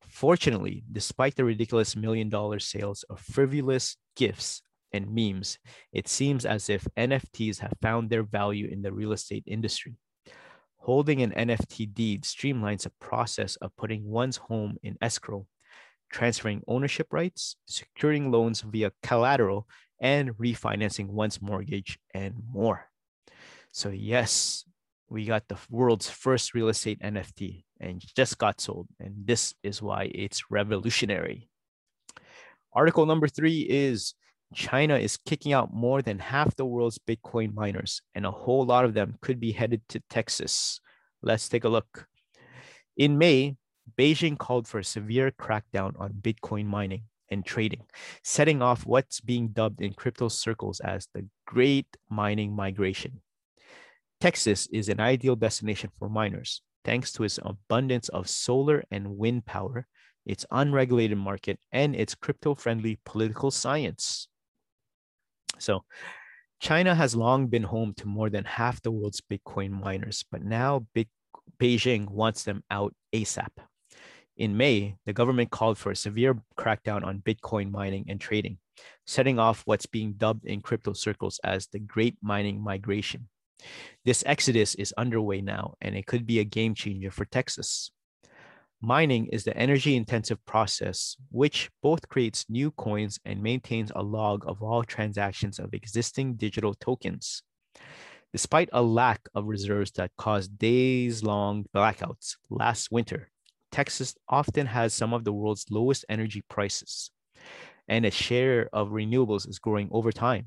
Fortunately, 0.00 0.84
despite 0.92 1.34
the 1.34 1.44
ridiculous 1.44 1.96
million 1.96 2.28
dollar 2.28 2.60
sales 2.60 3.04
of 3.10 3.18
frivolous 3.18 3.96
gifts 4.14 4.62
and 4.92 5.12
memes, 5.12 5.58
it 5.92 6.06
seems 6.06 6.46
as 6.46 6.70
if 6.70 6.86
NFTs 6.96 7.58
have 7.58 7.72
found 7.82 8.10
their 8.10 8.22
value 8.22 8.68
in 8.68 8.82
the 8.82 8.92
real 8.92 9.12
estate 9.12 9.42
industry. 9.46 9.96
Holding 10.76 11.22
an 11.22 11.32
NFT 11.32 11.92
deed 11.92 12.22
streamlines 12.22 12.82
the 12.82 12.92
process 13.00 13.56
of 13.56 13.74
putting 13.76 14.04
one's 14.04 14.36
home 14.36 14.76
in 14.82 14.96
escrow, 15.00 15.46
transferring 16.14 16.62
ownership 16.68 17.08
rights, 17.10 17.56
securing 17.66 18.30
loans 18.30 18.60
via 18.60 18.92
collateral, 19.02 19.66
and 19.98 20.30
refinancing 20.38 21.08
one's 21.08 21.42
mortgage, 21.42 21.98
and 22.14 22.34
more. 22.52 22.86
So, 23.72 23.88
yes, 23.88 24.64
we 25.08 25.24
got 25.24 25.48
the 25.48 25.58
world's 25.68 26.08
first 26.08 26.54
real 26.54 26.68
estate 26.68 27.00
NFT 27.00 27.64
and 27.80 28.00
just 28.14 28.38
got 28.38 28.60
sold. 28.60 28.86
And 29.00 29.26
this 29.26 29.54
is 29.64 29.82
why 29.82 30.04
it's 30.14 30.52
revolutionary. 30.52 31.48
Article 32.72 33.06
number 33.06 33.26
three 33.26 33.66
is 33.68 34.14
China 34.54 34.96
is 34.96 35.16
kicking 35.16 35.52
out 35.52 35.74
more 35.74 36.00
than 36.00 36.20
half 36.20 36.54
the 36.54 36.64
world's 36.64 36.98
Bitcoin 36.98 37.54
miners, 37.54 38.02
and 38.14 38.24
a 38.24 38.30
whole 38.30 38.64
lot 38.64 38.84
of 38.84 38.94
them 38.94 39.18
could 39.20 39.40
be 39.40 39.50
headed 39.50 39.82
to 39.88 40.00
Texas. 40.08 40.80
Let's 41.22 41.48
take 41.48 41.64
a 41.64 41.68
look. 41.68 42.06
In 42.96 43.18
May, 43.18 43.56
Beijing 43.98 44.38
called 44.38 44.66
for 44.66 44.78
a 44.78 44.84
severe 44.84 45.30
crackdown 45.30 45.98
on 46.00 46.14
Bitcoin 46.20 46.66
mining 46.66 47.02
and 47.30 47.44
trading, 47.44 47.82
setting 48.22 48.62
off 48.62 48.86
what's 48.86 49.20
being 49.20 49.48
dubbed 49.48 49.80
in 49.80 49.92
crypto 49.94 50.28
circles 50.28 50.80
as 50.80 51.08
the 51.14 51.26
Great 51.46 51.86
Mining 52.10 52.54
Migration. 52.54 53.20
Texas 54.20 54.66
is 54.72 54.88
an 54.88 55.00
ideal 55.00 55.36
destination 55.36 55.90
for 55.98 56.08
miners, 56.08 56.62
thanks 56.84 57.12
to 57.12 57.24
its 57.24 57.38
abundance 57.42 58.08
of 58.08 58.28
solar 58.28 58.84
and 58.90 59.16
wind 59.16 59.44
power, 59.46 59.86
its 60.24 60.46
unregulated 60.50 61.18
market, 61.18 61.58
and 61.72 61.94
its 61.94 62.14
crypto 62.14 62.54
friendly 62.54 62.98
political 63.04 63.50
science. 63.50 64.28
So 65.58 65.84
China 66.60 66.94
has 66.94 67.14
long 67.14 67.46
been 67.48 67.64
home 67.64 67.94
to 67.98 68.06
more 68.08 68.30
than 68.30 68.44
half 68.44 68.80
the 68.82 68.90
world's 68.90 69.20
Bitcoin 69.20 69.70
miners, 69.70 70.24
but 70.30 70.42
now 70.42 70.86
Beijing 71.60 72.08
wants 72.08 72.44
them 72.44 72.64
out 72.70 72.94
ASAP. 73.14 73.50
In 74.36 74.56
May, 74.56 74.96
the 75.06 75.12
government 75.12 75.50
called 75.52 75.78
for 75.78 75.92
a 75.92 75.96
severe 75.96 76.36
crackdown 76.58 77.04
on 77.04 77.20
Bitcoin 77.20 77.70
mining 77.70 78.06
and 78.08 78.20
trading, 78.20 78.58
setting 79.06 79.38
off 79.38 79.62
what's 79.64 79.86
being 79.86 80.14
dubbed 80.14 80.44
in 80.44 80.60
crypto 80.60 80.92
circles 80.92 81.38
as 81.44 81.68
the 81.68 81.78
Great 81.78 82.16
Mining 82.20 82.60
Migration. 82.60 83.28
This 84.04 84.24
exodus 84.26 84.74
is 84.74 84.92
underway 84.98 85.40
now, 85.40 85.74
and 85.80 85.94
it 85.94 86.06
could 86.06 86.26
be 86.26 86.40
a 86.40 86.44
game 86.44 86.74
changer 86.74 87.12
for 87.12 87.24
Texas. 87.24 87.92
Mining 88.80 89.28
is 89.28 89.44
the 89.44 89.56
energy 89.56 89.94
intensive 89.94 90.44
process 90.44 91.16
which 91.30 91.70
both 91.80 92.08
creates 92.08 92.44
new 92.48 92.72
coins 92.72 93.20
and 93.24 93.40
maintains 93.40 93.92
a 93.94 94.02
log 94.02 94.44
of 94.46 94.62
all 94.62 94.82
transactions 94.82 95.60
of 95.60 95.72
existing 95.72 96.34
digital 96.34 96.74
tokens. 96.74 97.42
Despite 98.32 98.68
a 98.72 98.82
lack 98.82 99.20
of 99.32 99.46
reserves 99.46 99.92
that 99.92 100.10
caused 100.18 100.58
days 100.58 101.22
long 101.22 101.66
blackouts 101.72 102.36
last 102.50 102.90
winter, 102.90 103.30
Texas 103.74 104.14
often 104.28 104.66
has 104.66 104.94
some 104.94 105.12
of 105.12 105.24
the 105.24 105.32
world's 105.32 105.66
lowest 105.68 106.04
energy 106.08 106.44
prices, 106.48 107.10
and 107.88 108.06
its 108.06 108.14
share 108.14 108.68
of 108.72 108.90
renewables 108.90 109.48
is 109.48 109.58
growing 109.58 109.88
over 109.90 110.12
time. 110.12 110.46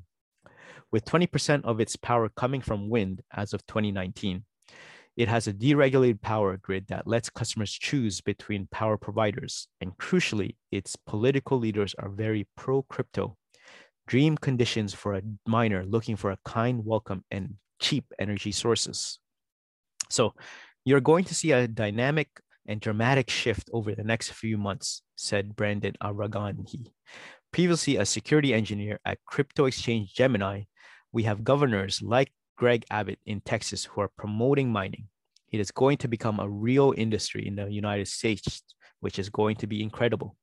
With 0.93 1.03
20% 1.03 1.65
of 1.65 1.81
its 1.81 1.97
power 1.97 2.29
coming 2.29 2.61
from 2.61 2.89
wind 2.89 3.21
as 3.35 3.51
of 3.51 3.67
2019, 3.67 4.45
it 5.17 5.27
has 5.27 5.45
a 5.45 5.51
deregulated 5.51 6.21
power 6.21 6.55
grid 6.55 6.87
that 6.87 7.05
lets 7.05 7.29
customers 7.29 7.73
choose 7.73 8.21
between 8.21 8.69
power 8.71 8.95
providers. 8.95 9.67
And 9.81 9.97
crucially, 9.97 10.55
its 10.71 10.95
political 10.95 11.57
leaders 11.59 11.93
are 11.99 12.07
very 12.07 12.47
pro 12.55 12.83
crypto. 12.83 13.35
Dream 14.07 14.37
conditions 14.37 14.93
for 14.93 15.15
a 15.15 15.21
miner 15.45 15.83
looking 15.83 16.15
for 16.15 16.31
a 16.31 16.39
kind 16.45 16.85
welcome 16.85 17.25
and 17.29 17.55
cheap 17.81 18.05
energy 18.19 18.53
sources. 18.53 19.19
So, 20.09 20.33
you're 20.85 21.01
going 21.01 21.25
to 21.25 21.35
see 21.35 21.51
a 21.51 21.67
dynamic 21.67 22.29
and 22.67 22.81
dramatic 22.81 23.29
shift 23.29 23.69
over 23.73 23.95
the 23.95 24.03
next 24.03 24.31
few 24.31 24.57
months, 24.57 25.01
said 25.15 25.55
Brandon 25.55 25.93
Arvanaghi. 26.03 26.91
Previously 27.51 27.95
a 27.95 28.05
security 28.05 28.53
engineer 28.53 28.99
at 29.05 29.23
crypto 29.25 29.65
exchange 29.65 30.13
Gemini, 30.13 30.63
we 31.11 31.23
have 31.23 31.43
governors 31.43 32.01
like 32.01 32.31
Greg 32.57 32.85
Abbott 32.91 33.19
in 33.25 33.41
Texas 33.41 33.85
who 33.85 34.01
are 34.01 34.11
promoting 34.17 34.71
mining. 34.71 35.07
It 35.51 35.59
is 35.59 35.71
going 35.71 35.97
to 35.99 36.07
become 36.07 36.39
a 36.39 36.49
real 36.49 36.93
industry 36.97 37.47
in 37.47 37.55
the 37.55 37.71
United 37.71 38.07
States, 38.07 38.63
which 38.99 39.17
is 39.17 39.29
going 39.29 39.55
to 39.57 39.67
be 39.67 39.81
incredible. 39.81 40.35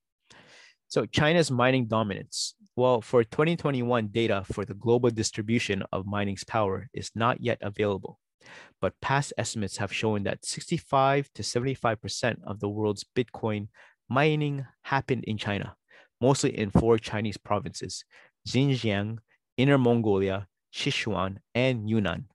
So, 0.88 1.06
China's 1.06 1.50
mining 1.50 1.86
dominance. 1.86 2.54
Well, 2.76 3.00
for 3.00 3.22
2021 3.22 4.08
data 4.08 4.44
for 4.52 4.64
the 4.64 4.74
global 4.74 5.10
distribution 5.10 5.82
of 5.92 6.06
mining's 6.06 6.44
power 6.44 6.88
is 6.94 7.10
not 7.14 7.40
yet 7.40 7.58
available, 7.62 8.18
but 8.80 9.00
past 9.00 9.32
estimates 9.38 9.76
have 9.78 9.92
shown 9.92 10.24
that 10.24 10.44
65 10.44 11.30
to 11.34 11.42
75% 11.42 12.36
of 12.44 12.60
the 12.60 12.68
world's 12.68 13.04
Bitcoin 13.16 13.68
mining 14.08 14.66
happened 14.82 15.24
in 15.24 15.38
China, 15.38 15.76
mostly 16.20 16.56
in 16.56 16.70
four 16.70 16.98
Chinese 16.98 17.36
provinces 17.36 18.04
Xinjiang, 18.46 19.18
Inner 19.56 19.78
Mongolia, 19.78 20.46
Sichuan, 20.72 21.38
and 21.54 21.88
Yunnan. 21.88 22.26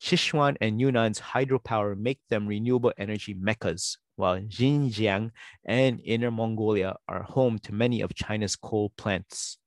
Sichuan 0.00 0.56
and 0.60 0.80
Yunnan's 0.80 1.20
hydropower 1.20 1.96
make 1.96 2.20
them 2.28 2.46
renewable 2.46 2.92
energy 2.98 3.34
meccas, 3.34 3.96
while 4.16 4.38
Xinjiang 4.38 5.30
and 5.64 6.00
Inner 6.04 6.30
Mongolia 6.30 6.96
are 7.08 7.22
home 7.22 7.58
to 7.60 7.72
many 7.72 8.02
of 8.02 8.14
China's 8.14 8.56
coal 8.56 8.92
plants. 8.96 9.58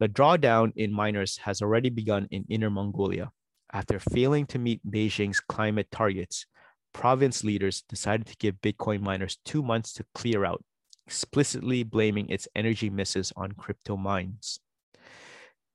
The 0.00 0.08
drawdown 0.08 0.72
in 0.76 0.92
miners 0.92 1.38
has 1.38 1.60
already 1.60 1.90
begun 1.90 2.28
in 2.30 2.44
Inner 2.48 2.70
Mongolia. 2.70 3.30
After 3.72 3.98
failing 3.98 4.46
to 4.46 4.58
meet 4.58 4.80
Beijing's 4.90 5.40
climate 5.40 5.88
targets, 5.90 6.46
province 6.94 7.44
leaders 7.44 7.82
decided 7.88 8.26
to 8.26 8.36
give 8.36 8.62
Bitcoin 8.62 9.02
miners 9.02 9.38
two 9.44 9.62
months 9.62 9.92
to 9.94 10.06
clear 10.14 10.44
out, 10.44 10.64
explicitly 11.06 11.82
blaming 11.82 12.30
its 12.30 12.48
energy 12.54 12.88
misses 12.88 13.32
on 13.36 13.52
crypto 13.52 13.96
mines. 13.96 14.58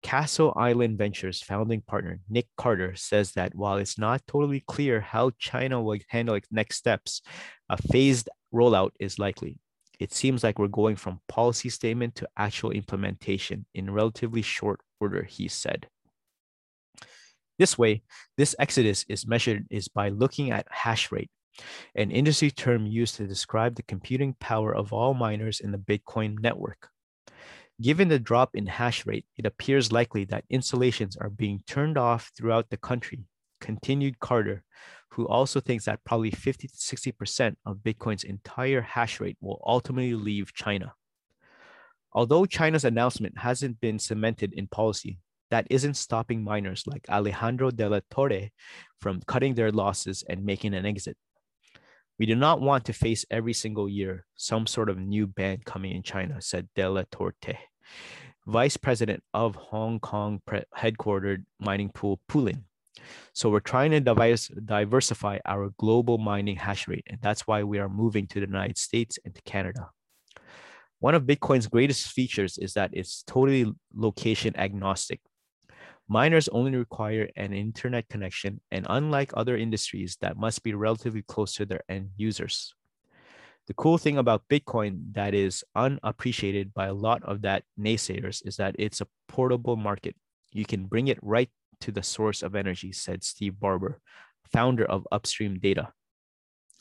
Castle 0.01 0.53
Island 0.57 0.97
Ventures 0.97 1.41
founding 1.41 1.81
partner 1.81 2.19
Nick 2.29 2.47
Carter 2.57 2.95
says 2.95 3.31
that 3.33 3.55
while 3.55 3.77
it's 3.77 3.97
not 3.97 4.21
totally 4.27 4.59
clear 4.59 4.99
how 4.99 5.31
China 5.39 5.81
will 5.81 5.97
handle 6.09 6.35
its 6.35 6.49
next 6.51 6.77
steps, 6.77 7.21
a 7.69 7.81
phased 7.81 8.27
rollout 8.53 8.91
is 8.99 9.17
likely. 9.17 9.59
It 9.99 10.11
seems 10.11 10.43
like 10.43 10.59
we're 10.59 10.67
going 10.67 10.97
from 10.97 11.21
policy 11.29 11.69
statement 11.69 12.15
to 12.15 12.27
actual 12.35 12.71
implementation 12.71 13.65
in 13.73 13.91
relatively 13.91 14.41
short 14.41 14.81
order, 14.99 15.23
he 15.23 15.47
said. 15.47 15.87
This 17.63 17.77
way, 17.77 18.03
this 18.35 18.57
exodus 18.59 19.05
is 19.07 19.25
measured 19.25 19.67
is 19.69 19.87
by 19.87 20.09
looking 20.09 20.51
at 20.51 20.67
hash 20.69 21.13
rate, 21.13 21.31
an 21.95 22.11
industry 22.11 22.51
term 22.51 22.85
used 22.85 23.15
to 23.15 23.25
describe 23.25 23.75
the 23.75 23.83
computing 23.83 24.35
power 24.41 24.75
of 24.75 24.91
all 24.91 25.13
miners 25.13 25.61
in 25.61 25.71
the 25.71 25.77
Bitcoin 25.77 26.41
network. 26.41 26.89
Given 27.81 28.09
the 28.09 28.19
drop 28.19 28.49
in 28.53 28.65
hash 28.65 29.05
rate, 29.05 29.25
it 29.37 29.45
appears 29.45 29.93
likely 29.93 30.25
that 30.25 30.43
installations 30.49 31.15
are 31.15 31.29
being 31.29 31.63
turned 31.65 31.97
off 31.97 32.33
throughout 32.35 32.69
the 32.69 32.75
country, 32.75 33.23
continued 33.61 34.19
Carter, 34.19 34.65
who 35.11 35.25
also 35.25 35.61
thinks 35.61 35.85
that 35.85 36.03
probably 36.03 36.31
50 36.31 36.67
to 36.67 36.73
60% 36.75 37.55
of 37.65 37.77
Bitcoin's 37.77 38.25
entire 38.25 38.81
hash 38.81 39.21
rate 39.21 39.37
will 39.39 39.63
ultimately 39.65 40.15
leave 40.15 40.53
China. 40.53 40.95
Although 42.11 42.45
China's 42.45 42.83
announcement 42.83 43.37
hasn't 43.37 43.79
been 43.79 43.99
cemented 43.99 44.51
in 44.51 44.67
policy, 44.67 45.19
that 45.53 45.67
isn't 45.69 45.93
stopping 45.93 46.43
miners 46.43 46.87
like 46.87 47.05
Alejandro 47.07 47.69
de 47.69 47.87
la 47.87 47.99
Torre 48.09 48.49
from 48.99 49.21
cutting 49.27 49.53
their 49.53 49.71
losses 49.71 50.23
and 50.27 50.43
making 50.43 50.73
an 50.73 50.83
exit. 50.83 51.15
We 52.17 52.25
do 52.25 52.33
not 52.33 52.59
want 52.59 52.85
to 52.85 52.93
face 52.93 53.23
every 53.29 53.53
single 53.53 53.87
year 53.87 54.25
some 54.35 54.65
sort 54.65 54.89
of 54.89 54.97
new 54.97 55.27
ban 55.27 55.59
coming 55.63 55.91
in 55.95 56.01
China, 56.01 56.41
said 56.41 56.69
De 56.73 56.89
La 56.89 57.03
Torre, 57.11 57.35
vice 58.47 58.77
president 58.77 59.21
of 59.31 59.53
Hong 59.53 59.99
Kong 59.99 60.41
headquartered 60.75 61.45
mining 61.59 61.89
pool 61.89 62.19
Poolin. 62.27 62.63
So 63.33 63.51
we're 63.51 63.59
trying 63.59 63.91
to 63.91 63.99
diverse, 63.99 64.47
diversify 64.47 65.37
our 65.45 65.69
global 65.77 66.17
mining 66.17 66.55
hash 66.55 66.87
rate, 66.87 67.05
and 67.05 67.19
that's 67.21 67.45
why 67.45 67.61
we 67.61 67.77
are 67.77 67.89
moving 67.89 68.25
to 68.25 68.39
the 68.39 68.47
United 68.47 68.79
States 68.79 69.19
and 69.23 69.35
to 69.35 69.41
Canada. 69.43 69.91
One 70.97 71.13
of 71.13 71.23
Bitcoin's 71.23 71.67
greatest 71.67 72.07
features 72.07 72.57
is 72.57 72.73
that 72.73 72.89
it's 72.93 73.21
totally 73.27 73.71
location 73.93 74.57
agnostic. 74.57 75.19
Miners 76.07 76.49
only 76.49 76.75
require 76.77 77.29
an 77.35 77.53
internet 77.53 78.09
connection, 78.09 78.59
and 78.71 78.85
unlike 78.89 79.31
other 79.35 79.55
industries 79.55 80.17
that 80.21 80.37
must 80.37 80.63
be 80.63 80.73
relatively 80.73 81.21
close 81.21 81.53
to 81.55 81.65
their 81.65 81.81
end 81.87 82.09
users. 82.17 82.73
The 83.67 83.73
cool 83.73 83.97
thing 83.97 84.17
about 84.17 84.49
Bitcoin 84.49 85.13
that 85.13 85.33
is 85.33 85.63
unappreciated 85.73 86.73
by 86.73 86.87
a 86.87 86.93
lot 86.93 87.23
of 87.23 87.43
that 87.43 87.63
naysayers 87.79 88.45
is 88.45 88.57
that 88.57 88.75
it's 88.77 88.99
a 88.99 89.07
portable 89.29 89.77
market. 89.77 90.15
You 90.51 90.65
can 90.65 90.85
bring 90.85 91.07
it 91.07 91.19
right 91.21 91.49
to 91.79 91.91
the 91.91 92.03
source 92.03 92.43
of 92.43 92.55
energy, 92.55 92.91
said 92.91 93.23
Steve 93.23 93.57
Barbour, 93.57 94.01
founder 94.51 94.83
of 94.83 95.07
Upstream 95.13 95.59
Data, 95.59 95.93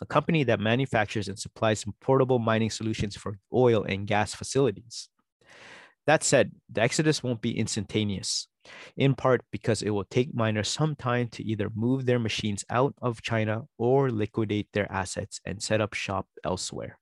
a 0.00 0.06
company 0.06 0.42
that 0.44 0.58
manufactures 0.58 1.28
and 1.28 1.38
supplies 1.38 1.84
portable 2.00 2.40
mining 2.40 2.70
solutions 2.70 3.16
for 3.16 3.38
oil 3.54 3.84
and 3.84 4.08
gas 4.08 4.34
facilities. 4.34 5.08
That 6.06 6.24
said, 6.24 6.50
the 6.70 6.82
exodus 6.82 7.22
won't 7.22 7.40
be 7.40 7.56
instantaneous 7.56 8.48
in 8.96 9.14
part 9.14 9.42
because 9.50 9.82
it 9.82 9.90
will 9.90 10.04
take 10.04 10.34
miners 10.34 10.68
some 10.68 10.94
time 10.94 11.28
to 11.28 11.44
either 11.44 11.70
move 11.74 12.06
their 12.06 12.18
machines 12.18 12.64
out 12.70 12.94
of 13.02 13.22
China 13.22 13.62
or 13.78 14.10
liquidate 14.10 14.68
their 14.72 14.90
assets 14.90 15.40
and 15.44 15.62
set 15.62 15.80
up 15.80 15.94
shop 15.94 16.26
elsewhere. 16.44 16.98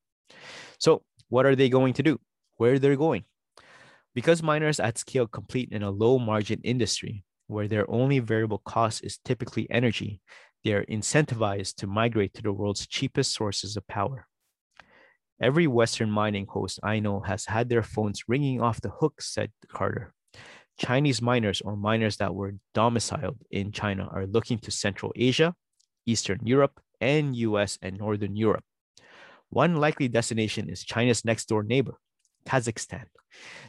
So, 0.78 1.02
what 1.28 1.46
are 1.46 1.56
they 1.56 1.68
going 1.68 1.94
to 1.94 2.02
do? 2.02 2.20
Where 2.56 2.74
are 2.74 2.78
they're 2.78 2.96
going? 2.96 3.24
Because 4.14 4.42
miners 4.42 4.80
at 4.80 4.98
scale 4.98 5.26
compete 5.26 5.70
in 5.70 5.82
a 5.82 5.90
low 5.90 6.18
margin 6.18 6.60
industry 6.64 7.24
where 7.46 7.68
their 7.68 7.88
only 7.90 8.18
variable 8.18 8.58
cost 8.58 9.04
is 9.04 9.18
typically 9.24 9.68
energy, 9.70 10.20
they 10.64 10.72
are 10.72 10.84
incentivized 10.86 11.76
to 11.76 11.86
migrate 11.86 12.34
to 12.34 12.42
the 12.42 12.52
world's 12.52 12.86
cheapest 12.86 13.34
sources 13.34 13.76
of 13.76 13.86
power. 13.86 14.26
Every 15.40 15.66
Western 15.66 16.10
mining 16.10 16.46
host 16.46 16.80
I 16.82 17.00
know 17.00 17.20
has 17.20 17.46
had 17.46 17.68
their 17.68 17.82
phones 17.82 18.28
ringing 18.28 18.60
off 18.60 18.80
the 18.80 18.90
hook, 18.90 19.22
said 19.22 19.52
Carter. 19.68 20.12
Chinese 20.80 21.20
miners 21.20 21.60
or 21.60 21.76
miners 21.76 22.16
that 22.16 22.34
were 22.34 22.54
domiciled 22.72 23.36
in 23.50 23.70
China 23.70 24.08
are 24.10 24.26
looking 24.26 24.58
to 24.60 24.70
Central 24.70 25.12
Asia, 25.14 25.54
Eastern 26.06 26.40
Europe, 26.42 26.80
and 27.02 27.36
US 27.36 27.78
and 27.82 27.98
Northern 27.98 28.34
Europe. 28.34 28.64
One 29.50 29.76
likely 29.76 30.08
destination 30.08 30.70
is 30.70 30.82
China's 30.82 31.22
next 31.22 31.50
door 31.50 31.62
neighbor, 31.62 31.98
Kazakhstan. 32.46 33.04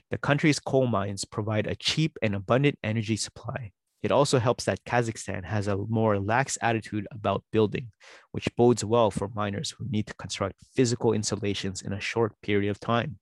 The 0.10 0.17
country's 0.17 0.62
coal 0.62 0.88
mines 0.88 1.26
provide 1.26 1.67
a 1.67 1.76
cheap 1.76 2.17
and 2.21 2.34
abundant 2.34 2.80
energy 2.82 3.17
supply. 3.17 3.74
It 4.02 4.12
also 4.12 4.39
helps 4.39 4.63
that 4.63 4.86
Kazakhstan 4.86 5.43
has 5.43 5.67
a 5.67 5.76
more 5.78 6.17
lax 6.17 6.58
attitude 6.62 7.08
about 7.12 7.43
building, 7.52 7.91
which 8.32 8.56
bodes 8.56 8.86
well 8.86 9.12
for 9.12 9.28
miners 9.36 9.71
who 9.71 9.86
need 9.89 10.08
to 10.08 10.13
construct 10.13 10.56
physical 10.74 11.12
installations 11.12 11.82
in 11.82 11.91
a 11.91 12.00
short 12.00 12.32
period 12.41 12.71
of 12.71 12.80
time. 12.80 13.19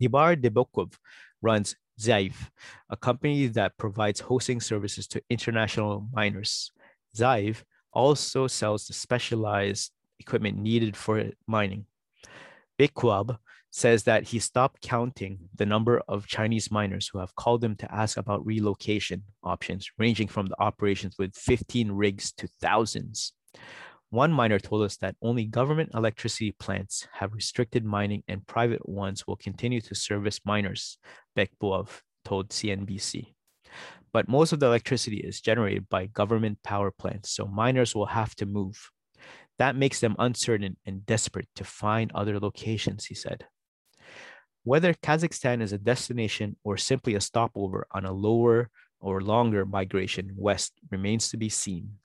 Didar 0.00 0.40
Bekbau 0.40 0.92
runs 1.42 1.76
Xive, 1.98 2.50
a 2.90 2.96
company 2.96 3.46
that 3.48 3.76
provides 3.78 4.20
hosting 4.20 4.60
services 4.60 5.06
to 5.08 5.22
international 5.30 6.08
miners. 6.12 6.70
Xive 7.16 7.64
also 7.92 8.46
sells 8.46 8.86
the 8.86 8.92
specialized 8.92 9.92
equipment 10.18 10.58
needed 10.58 10.96
for 10.96 11.30
mining. 11.46 11.86
Bekbau 12.78 13.38
says 13.70 14.04
that 14.04 14.24
he 14.28 14.38
stopped 14.38 14.80
counting 14.80 15.38
the 15.54 15.66
number 15.66 16.02
of 16.08 16.26
Chinese 16.26 16.70
miners 16.70 17.08
who 17.08 17.18
have 17.18 17.34
called 17.34 17.62
him 17.62 17.76
to 17.76 17.94
ask 17.94 18.16
about 18.16 18.44
relocation 18.46 19.22
options, 19.42 19.90
ranging 19.98 20.28
from 20.28 20.46
the 20.46 20.60
operations 20.60 21.16
with 21.18 21.34
15 21.34 21.92
rigs 21.92 22.32
to 22.32 22.48
thousands. 22.60 23.32
One 24.10 24.32
miner 24.32 24.60
told 24.60 24.82
us 24.82 24.96
that 24.98 25.16
only 25.20 25.44
government 25.46 25.90
electricity 25.92 26.52
plants 26.52 27.08
have 27.12 27.32
restricted 27.32 27.84
mining 27.84 28.22
and 28.28 28.46
private 28.46 28.88
ones 28.88 29.26
will 29.26 29.36
continue 29.36 29.80
to 29.80 29.94
service 29.94 30.40
miners, 30.44 30.98
Bekbau 31.36 31.88
told 32.24 32.50
CNBC. 32.50 33.34
But 34.12 34.28
most 34.28 34.52
of 34.52 34.60
the 34.60 34.66
electricity 34.66 35.18
is 35.18 35.40
generated 35.40 35.88
by 35.88 36.06
government 36.06 36.62
power 36.62 36.92
plants, 36.92 37.30
so 37.30 37.46
miners 37.46 37.94
will 37.94 38.06
have 38.06 38.34
to 38.36 38.46
move. 38.46 38.90
That 39.58 39.76
makes 39.76 40.00
them 40.00 40.16
uncertain 40.18 40.76
and 40.86 41.04
desperate 41.04 41.48
to 41.56 41.64
find 41.64 42.12
other 42.12 42.38
locations, 42.38 43.06
he 43.06 43.14
said. 43.14 43.46
Whether 44.62 44.94
Kazakhstan 44.94 45.62
is 45.62 45.72
a 45.72 45.78
destination 45.78 46.56
or 46.64 46.76
simply 46.76 47.14
a 47.14 47.20
stopover 47.20 47.86
on 47.90 48.04
a 48.04 48.12
lower 48.12 48.70
or 49.00 49.20
longer 49.20 49.66
migration 49.66 50.32
west 50.36 50.72
remains 50.90 51.30
to 51.30 51.36
be 51.36 51.48
seen. 51.48 51.98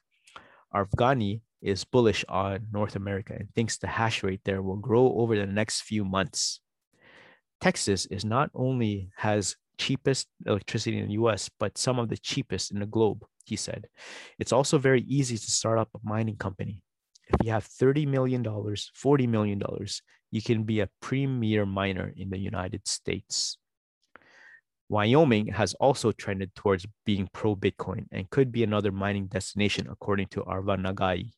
Arvanaghi 0.74 1.42
is 1.62 1.84
bullish 1.84 2.26
on 2.28 2.68
North 2.72 2.96
America 2.96 3.34
and 3.38 3.54
thinks 3.54 3.78
the 3.78 3.88
hash 3.88 4.24
rate 4.24 4.42
there 4.46 4.62
will 4.62 4.78
grow 4.78 5.14
over 5.18 5.38
the 5.38 5.46
next 5.46 5.82
few 5.82 6.04
months. 6.04 6.60
Texas 7.60 8.06
is 8.08 8.26
not 8.26 8.50
only 8.56 9.12
has 9.18 9.56
cheapest 9.78 10.28
electricity 10.46 10.98
in 11.00 11.08
the 11.08 11.14
US, 11.14 11.50
but 11.60 11.78
some 11.78 12.00
of 12.00 12.10
the 12.10 12.18
cheapest 12.18 12.72
in 12.72 12.80
the 12.80 12.86
globe, 12.86 13.26
he 13.46 13.56
said. 13.56 13.88
It's 14.40 14.52
also 14.52 14.78
very 14.78 15.02
easy 15.02 15.38
to 15.38 15.52
start 15.52 15.80
up 15.80 15.90
a 15.96 16.00
mining 16.04 16.38
company. 16.38 16.82
If 17.28 17.46
you 17.46 17.52
have 17.52 17.68
$30 17.68 18.08
million, 18.08 18.44
$40 18.44 19.28
million, 19.28 19.62
you 20.32 20.42
can 20.42 20.64
be 20.64 20.80
a 20.80 20.90
premier 21.02 21.66
miner 21.66 22.14
in 22.16 22.30
the 22.30 22.38
United 22.38 22.88
States. 22.88 23.58
Wyoming 24.90 25.48
has 25.48 25.74
also 25.76 26.12
trended 26.12 26.54
towards 26.54 26.86
being 27.06 27.30
pro 27.32 27.56
Bitcoin 27.56 28.08
and 28.12 28.30
could 28.30 28.52
be 28.52 28.64
another 28.64 28.92
mining 28.92 29.28
destination, 29.28 29.88
according 29.90 30.28
to 30.28 30.42
Arvanaghi. 30.42 31.32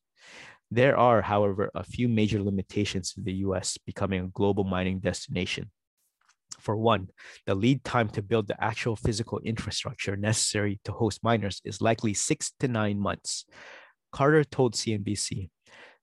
There 0.74 0.98
are, 0.98 1.22
however, 1.22 1.70
a 1.76 1.84
few 1.84 2.08
major 2.08 2.42
limitations 2.42 3.14
to 3.14 3.22
the 3.22 3.46
US 3.46 3.78
becoming 3.78 4.22
a 4.22 4.34
global 4.40 4.64
mining 4.64 4.98
destination. 4.98 5.70
For 6.60 6.76
one, 6.76 7.10
the 7.46 7.54
lead 7.54 7.84
time 7.84 8.10
to 8.10 8.24
build 8.24 8.48
the 8.48 8.58
actual 8.60 8.96
physical 8.96 9.38
infrastructure 9.46 10.16
necessary 10.16 10.80
to 10.86 10.92
host 10.92 11.24
miners 11.24 11.62
is 11.64 11.80
likely 11.80 12.16
six 12.16 12.54
to 12.60 12.68
nine 12.68 13.00
months. 13.00 13.46
Carter 14.12 14.44
told 14.44 14.74
CNBC, 14.74 15.52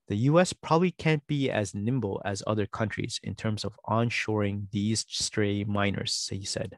the 0.07 0.15
US 0.31 0.53
probably 0.53 0.91
can't 0.91 1.27
be 1.27 1.51
as 1.51 1.75
nimble 1.75 2.21
as 2.23 2.41
other 2.47 2.65
countries 2.65 3.19
in 3.23 3.35
terms 3.35 3.65
of 3.65 3.77
onshoring 3.89 4.67
these 4.71 5.05
stray 5.09 5.65
miners, 5.65 6.29
he 6.31 6.45
said. 6.45 6.77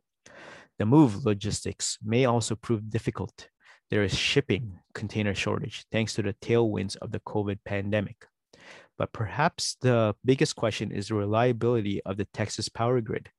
The 0.79 0.87
move 0.87 1.27
logistics 1.27 1.99
may 2.03 2.25
also 2.25 2.55
prove 2.55 2.89
difficult 2.89 3.49
there 3.93 4.01
is 4.01 4.17
shipping 4.17 4.79
container 4.95 5.35
shortage 5.35 5.85
thanks 5.91 6.15
to 6.15 6.23
the 6.23 6.33
tailwinds 6.41 6.97
of 6.97 7.11
the 7.11 7.19
COVID 7.19 7.59
pandemic. 7.63 8.25
But 8.97 9.13
perhaps 9.13 9.77
the 9.81 10.15
biggest 10.25 10.55
question 10.55 10.91
is 10.91 11.09
the 11.09 11.13
reliability 11.13 12.01
of 12.01 12.17
the 12.17 12.25
Texas 12.33 12.69
power 12.69 13.01
grid, 13.01 13.29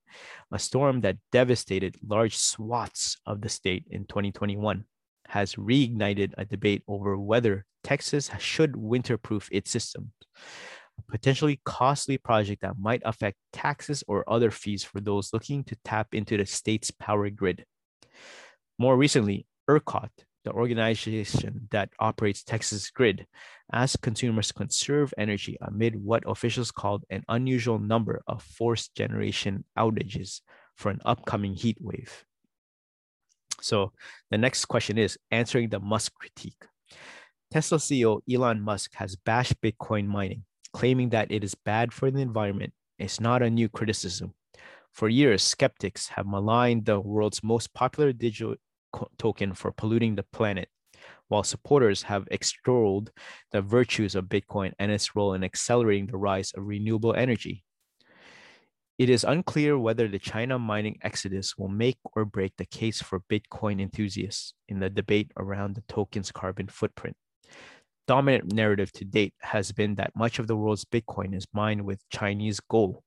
a 0.52 0.58
storm 0.60 1.00
that 1.00 1.16
devastated 1.32 1.96
large 2.06 2.36
swaths 2.36 3.16
of 3.26 3.40
the 3.40 3.48
state 3.48 3.84
in 3.90 4.04
2021 4.04 4.84
has 5.26 5.56
reignited 5.56 6.34
a 6.38 6.44
debate 6.44 6.84
over 6.86 7.18
whether 7.18 7.66
Texas 7.82 8.30
should 8.38 8.74
winterproof 8.74 9.48
its 9.50 9.72
system, 9.72 10.12
a 11.00 11.10
potentially 11.10 11.60
costly 11.64 12.16
project 12.16 12.62
that 12.62 12.78
might 12.78 13.02
affect 13.04 13.38
taxes 13.52 14.04
or 14.06 14.22
other 14.30 14.52
fees 14.52 14.84
for 14.84 15.00
those 15.00 15.32
looking 15.32 15.64
to 15.64 15.76
tap 15.84 16.14
into 16.14 16.36
the 16.36 16.46
state's 16.46 16.92
power 16.92 17.28
grid. 17.28 17.64
More 18.78 18.96
recently, 18.96 19.46
ERCOT, 19.68 20.10
the 20.44 20.52
organization 20.52 21.68
that 21.70 21.90
operates 21.98 22.42
Texas 22.42 22.90
Grid, 22.90 23.26
asks 23.72 23.96
consumers 23.96 24.48
to 24.48 24.54
conserve 24.54 25.14
energy 25.16 25.56
amid 25.60 25.96
what 25.96 26.22
officials 26.26 26.70
called 26.70 27.04
an 27.10 27.24
unusual 27.28 27.78
number 27.78 28.22
of 28.26 28.42
forced 28.42 28.94
generation 28.94 29.64
outages 29.78 30.40
for 30.76 30.90
an 30.90 31.00
upcoming 31.04 31.54
heat 31.54 31.78
wave. 31.80 32.24
So 33.60 33.92
the 34.30 34.38
next 34.38 34.66
question 34.66 34.98
is 34.98 35.18
answering 35.30 35.70
the 35.70 35.80
Musk 35.80 36.12
critique. 36.14 36.64
Tesla 37.50 37.78
CEO 37.78 38.20
Elon 38.30 38.60
Musk 38.60 38.94
has 38.96 39.16
bashed 39.16 39.60
Bitcoin 39.62 40.06
mining, 40.06 40.44
claiming 40.72 41.10
that 41.10 41.30
it 41.30 41.44
is 41.44 41.54
bad 41.54 41.92
for 41.92 42.10
the 42.10 42.20
environment. 42.20 42.72
It's 42.98 43.20
not 43.20 43.42
a 43.42 43.50
new 43.50 43.68
criticism. 43.68 44.34
For 44.92 45.08
years, 45.08 45.42
skeptics 45.42 46.08
have 46.08 46.26
maligned 46.26 46.84
the 46.84 47.00
world's 47.00 47.42
most 47.42 47.72
popular 47.74 48.12
digital 48.12 48.56
token 49.18 49.54
for 49.54 49.72
polluting 49.72 50.14
the 50.14 50.22
planet, 50.22 50.68
while 51.28 51.42
supporters 51.42 52.02
have 52.02 52.28
extolled 52.30 53.10
the 53.52 53.62
virtues 53.62 54.14
of 54.14 54.26
Bitcoin 54.26 54.72
and 54.78 54.90
its 54.90 55.14
role 55.16 55.34
in 55.34 55.44
accelerating 55.44 56.06
the 56.06 56.16
rise 56.16 56.52
of 56.56 56.66
renewable 56.66 57.14
energy. 57.14 57.64
It 58.96 59.10
is 59.10 59.24
unclear 59.24 59.76
whether 59.76 60.06
the 60.06 60.20
China 60.20 60.56
mining 60.58 60.98
exodus 61.02 61.58
will 61.58 61.68
make 61.68 61.98
or 62.14 62.24
break 62.24 62.52
the 62.56 62.64
case 62.64 63.02
for 63.02 63.20
Bitcoin 63.28 63.80
enthusiasts 63.80 64.54
in 64.68 64.78
the 64.78 64.88
debate 64.88 65.32
around 65.36 65.74
the 65.74 65.82
token's 65.88 66.30
carbon 66.30 66.68
footprint. 66.68 67.16
Dominant 68.06 68.52
narrative 68.52 68.92
to 68.92 69.04
date 69.04 69.34
has 69.40 69.72
been 69.72 69.96
that 69.96 70.14
much 70.14 70.38
of 70.38 70.46
the 70.46 70.56
world's 70.56 70.84
Bitcoin 70.84 71.34
is 71.34 71.46
mined 71.52 71.84
with 71.84 72.08
Chinese 72.10 72.60
gold. 72.60 73.02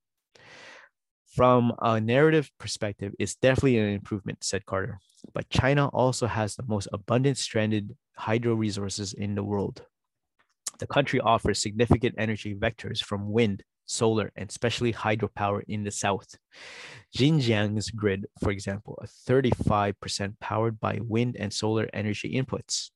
From 1.37 1.71
a 1.77 2.01
narrative 2.01 2.49
perspective, 2.57 3.13
it's 3.19 3.35
definitely 3.35 3.77
an 3.77 3.89
improvement, 3.89 4.43
said 4.43 4.65
Carter. 4.65 4.99
But 5.35 5.51
China 5.51 5.85
also 5.89 6.25
has 6.25 6.55
the 6.55 6.65
most 6.65 6.87
abundant 6.91 7.37
stranded 7.37 7.95
hydro 8.15 8.55
resources 8.55 9.13
in 9.13 9.35
the 9.35 9.43
world. 9.43 9.83
The 10.79 10.87
country 10.87 11.19
offers 11.19 11.61
significant 11.61 12.15
energy 12.17 12.55
vectors 12.55 13.03
from 13.03 13.31
wind, 13.31 13.61
solar, 13.85 14.31
and 14.35 14.49
especially 14.49 14.91
hydropower 14.91 15.61
in 15.67 15.83
the 15.83 15.91
south. 15.91 16.39
Xinjiang's 17.15 17.91
grid, 17.91 18.25
for 18.41 18.49
example, 18.49 18.97
are 18.99 19.07
35% 19.07 20.39
powered 20.39 20.79
by 20.79 20.97
wind 21.03 21.35
and 21.37 21.53
solar 21.53 21.87
energy 21.93 22.33
inputs. 22.33 22.89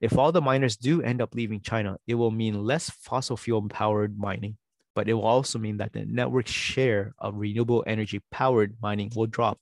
If 0.00 0.16
all 0.16 0.30
the 0.30 0.40
miners 0.40 0.76
do 0.76 1.02
end 1.02 1.20
up 1.20 1.34
leaving 1.34 1.62
China, 1.62 1.96
it 2.06 2.14
will 2.14 2.30
mean 2.30 2.62
less 2.62 2.90
fossil 2.90 3.36
fuel 3.36 3.68
powered 3.68 4.16
mining 4.16 4.56
but 4.96 5.08
it 5.08 5.12
will 5.12 5.22
also 5.22 5.58
mean 5.58 5.76
that 5.76 5.92
the 5.92 6.06
network 6.06 6.48
share 6.48 7.14
of 7.18 7.36
renewable 7.36 7.84
energy 7.86 8.20
powered 8.32 8.74
mining 8.80 9.12
will 9.14 9.26
drop. 9.26 9.58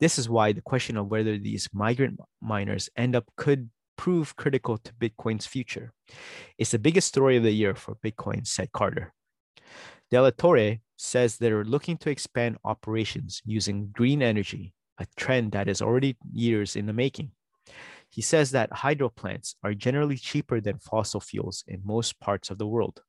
This 0.00 0.18
is 0.18 0.30
why 0.30 0.52
the 0.52 0.62
question 0.62 0.96
of 0.96 1.08
whether 1.08 1.36
these 1.36 1.68
migrant 1.74 2.18
miners 2.40 2.88
end 2.96 3.14
up 3.14 3.30
could 3.36 3.68
prove 3.96 4.34
critical 4.34 4.78
to 4.78 4.94
Bitcoin's 4.94 5.46
future. 5.46 5.92
It's 6.56 6.70
the 6.70 6.78
biggest 6.78 7.08
story 7.08 7.36
of 7.36 7.42
the 7.42 7.52
year 7.52 7.74
for 7.74 7.96
Bitcoin, 7.96 8.46
said 8.46 8.72
Carter. 8.72 9.12
De 10.10 10.20
La 10.20 10.30
Torre 10.30 10.78
says 10.96 11.36
they're 11.36 11.64
looking 11.64 11.98
to 11.98 12.10
expand 12.10 12.56
operations 12.64 13.42
using 13.44 13.90
green 13.92 14.22
energy, 14.22 14.72
a 14.98 15.06
trend 15.16 15.52
that 15.52 15.68
is 15.68 15.82
already 15.82 16.16
years 16.32 16.76
in 16.76 16.86
the 16.86 16.94
making. 16.94 17.30
He 18.08 18.22
says 18.22 18.52
that 18.52 18.72
hydro 18.72 19.10
plants 19.10 19.56
are 19.62 19.74
generally 19.74 20.16
cheaper 20.16 20.62
than 20.62 20.78
fossil 20.78 21.20
fuels 21.20 21.62
in 21.68 21.82
most 21.84 22.18
parts 22.20 22.48
of 22.48 22.56
the 22.56 22.66
world 22.66 23.02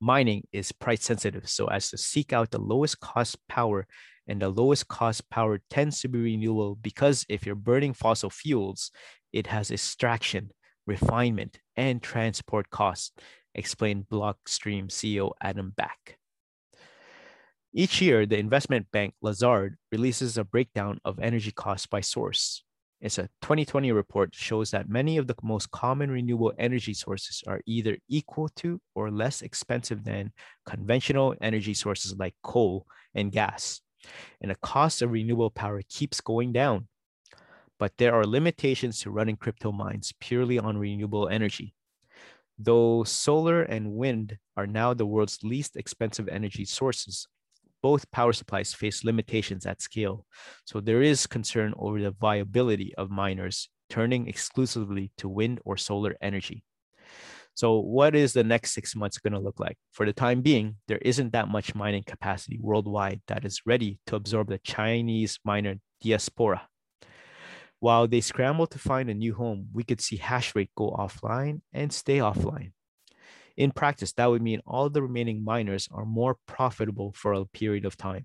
mining 0.00 0.46
is 0.52 0.72
price 0.72 1.04
sensitive. 1.04 1.48
So 1.48 1.66
as 1.66 1.90
to 1.90 1.98
seek 1.98 2.32
out 2.32 2.50
the 2.50 2.60
lowest 2.60 3.00
cost 3.00 3.36
power 3.48 3.86
and 4.26 4.42
the 4.42 4.48
lowest 4.48 4.88
cost 4.88 5.28
power 5.30 5.60
tends 5.70 6.00
to 6.00 6.08
be 6.08 6.18
renewable 6.18 6.76
because 6.76 7.24
if 7.28 7.46
you're 7.46 7.54
burning 7.54 7.94
fossil 7.94 8.30
fuels 8.30 8.90
it 9.32 9.46
has 9.46 9.70
extraction 9.70 10.50
refinement 10.86 11.58
and 11.76 12.02
transport 12.02 12.70
costs 12.70 13.12
explained 13.54 14.06
blockstream 14.10 14.88
ceo 14.88 15.32
adam 15.42 15.72
back. 15.76 16.18
Each 17.72 18.00
year 18.00 18.26
the 18.26 18.38
investment 18.38 18.86
bank 18.92 19.14
lazard 19.20 19.76
releases 19.92 20.38
a 20.38 20.44
breakdown 20.44 21.00
of 21.04 21.18
energy 21.18 21.50
costs 21.50 21.86
by 21.86 22.00
source 22.00 22.62
it's 23.00 23.18
a 23.18 23.28
2020 23.42 23.92
report 23.92 24.34
shows 24.34 24.72
that 24.72 24.88
many 24.88 25.18
of 25.18 25.28
the 25.28 25.36
most 25.42 25.70
common 25.70 26.10
renewable 26.10 26.52
energy 26.58 26.94
sources 26.94 27.44
are 27.46 27.60
either 27.64 27.96
equal 28.08 28.48
to 28.56 28.80
or 28.94 29.10
less 29.10 29.42
expensive 29.42 30.02
than 30.02 30.32
conventional 30.66 31.34
energy 31.40 31.74
sources 31.74 32.16
like 32.18 32.34
coal 32.42 32.86
and 33.14 33.30
gas. 33.30 33.80
And 34.40 34.50
the 34.50 34.56
cost 34.56 35.00
of 35.02 35.12
renewable 35.12 35.50
power 35.50 35.82
keeps 35.88 36.20
going 36.20 36.52
down. 36.52 36.88
But 37.78 37.92
there 37.98 38.14
are 38.14 38.24
limitations 38.24 39.00
to 39.00 39.10
running 39.10 39.36
crypto 39.36 39.70
mines 39.70 40.12
purely 40.20 40.58
on 40.58 40.76
renewable 40.76 41.28
energy. 41.28 41.74
Though 42.58 43.04
solar 43.04 43.62
and 43.62 43.92
wind 43.92 44.38
are 44.56 44.66
now 44.66 44.92
the 44.92 45.06
world's 45.06 45.38
least 45.44 45.76
expensive 45.76 46.28
energy 46.28 46.64
sources, 46.64 47.28
both 47.82 48.10
power 48.10 48.32
supplies 48.32 48.74
face 48.74 49.04
limitations 49.04 49.66
at 49.66 49.82
scale, 49.82 50.26
so 50.64 50.80
there 50.80 51.02
is 51.02 51.26
concern 51.26 51.74
over 51.78 52.00
the 52.00 52.10
viability 52.10 52.94
of 52.96 53.10
miners 53.10 53.68
turning 53.88 54.28
exclusively 54.28 55.10
to 55.18 55.28
wind 55.28 55.60
or 55.64 55.76
solar 55.76 56.16
energy. 56.20 56.64
So, 57.54 57.80
what 57.80 58.14
is 58.14 58.34
the 58.34 58.44
next 58.44 58.70
six 58.70 58.94
months 58.94 59.18
going 59.18 59.32
to 59.32 59.40
look 59.40 59.58
like? 59.58 59.76
For 59.90 60.06
the 60.06 60.12
time 60.12 60.42
being, 60.42 60.76
there 60.86 60.98
isn't 61.02 61.32
that 61.32 61.48
much 61.48 61.74
mining 61.74 62.04
capacity 62.04 62.56
worldwide 62.60 63.20
that 63.26 63.44
is 63.44 63.66
ready 63.66 63.98
to 64.06 64.14
absorb 64.14 64.48
the 64.48 64.58
Chinese 64.58 65.40
miner 65.44 65.76
diaspora. 66.00 66.68
While 67.80 68.06
they 68.06 68.20
scramble 68.20 68.68
to 68.68 68.78
find 68.78 69.10
a 69.10 69.14
new 69.14 69.34
home, 69.34 69.68
we 69.72 69.82
could 69.82 70.00
see 70.00 70.16
hash 70.16 70.54
rate 70.54 70.70
go 70.76 70.90
offline 70.90 71.62
and 71.72 71.92
stay 71.92 72.18
offline. 72.18 72.72
In 73.58 73.72
practice, 73.72 74.12
that 74.12 74.30
would 74.30 74.40
mean 74.40 74.62
all 74.64 74.88
the 74.88 75.02
remaining 75.02 75.42
miners 75.42 75.88
are 75.90 76.06
more 76.06 76.36
profitable 76.46 77.12
for 77.16 77.32
a 77.32 77.44
period 77.44 77.84
of 77.84 77.96
time. 77.96 78.24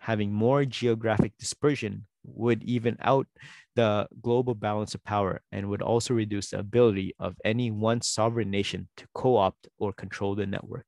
Having 0.00 0.34
more 0.34 0.66
geographic 0.66 1.32
dispersion 1.38 2.06
would 2.24 2.62
even 2.62 2.98
out 3.00 3.26
the 3.74 4.06
global 4.20 4.54
balance 4.54 4.94
of 4.94 5.02
power 5.02 5.40
and 5.50 5.70
would 5.70 5.80
also 5.80 6.12
reduce 6.12 6.50
the 6.50 6.58
ability 6.58 7.14
of 7.18 7.36
any 7.42 7.70
one 7.70 8.02
sovereign 8.02 8.50
nation 8.50 8.86
to 8.98 9.06
co 9.14 9.38
opt 9.38 9.66
or 9.78 9.94
control 9.94 10.34
the 10.34 10.44
network. 10.44 10.86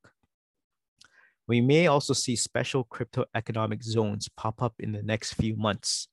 We 1.46 1.62
may 1.62 1.86
also 1.86 2.12
see 2.12 2.36
special 2.36 2.84
crypto 2.84 3.24
economic 3.34 3.82
zones 3.82 4.28
pop 4.28 4.62
up 4.62 4.74
in 4.78 4.92
the 4.92 5.02
next 5.02 5.32
few 5.32 5.56
months 5.56 6.08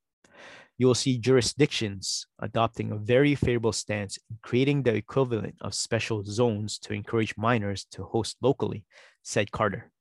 you 0.78 0.88
will 0.88 0.96
see 0.96 1.18
jurisdictions 1.18 2.28
adopting 2.40 2.92
a 2.92 2.98
very 2.98 3.34
favorable 3.34 3.72
stance 3.72 4.18
in 4.30 4.38
creating 4.42 4.84
the 4.84 4.94
equivalent 4.94 5.56
of 5.62 5.74
special 5.74 6.24
zones 6.24 6.78
to 6.80 6.94
encourage 6.94 7.38
miners 7.38 7.86
to 7.92 8.04
host 8.04 8.36
locally, 8.42 8.86
said 9.24 9.52
Carter. 9.52 9.92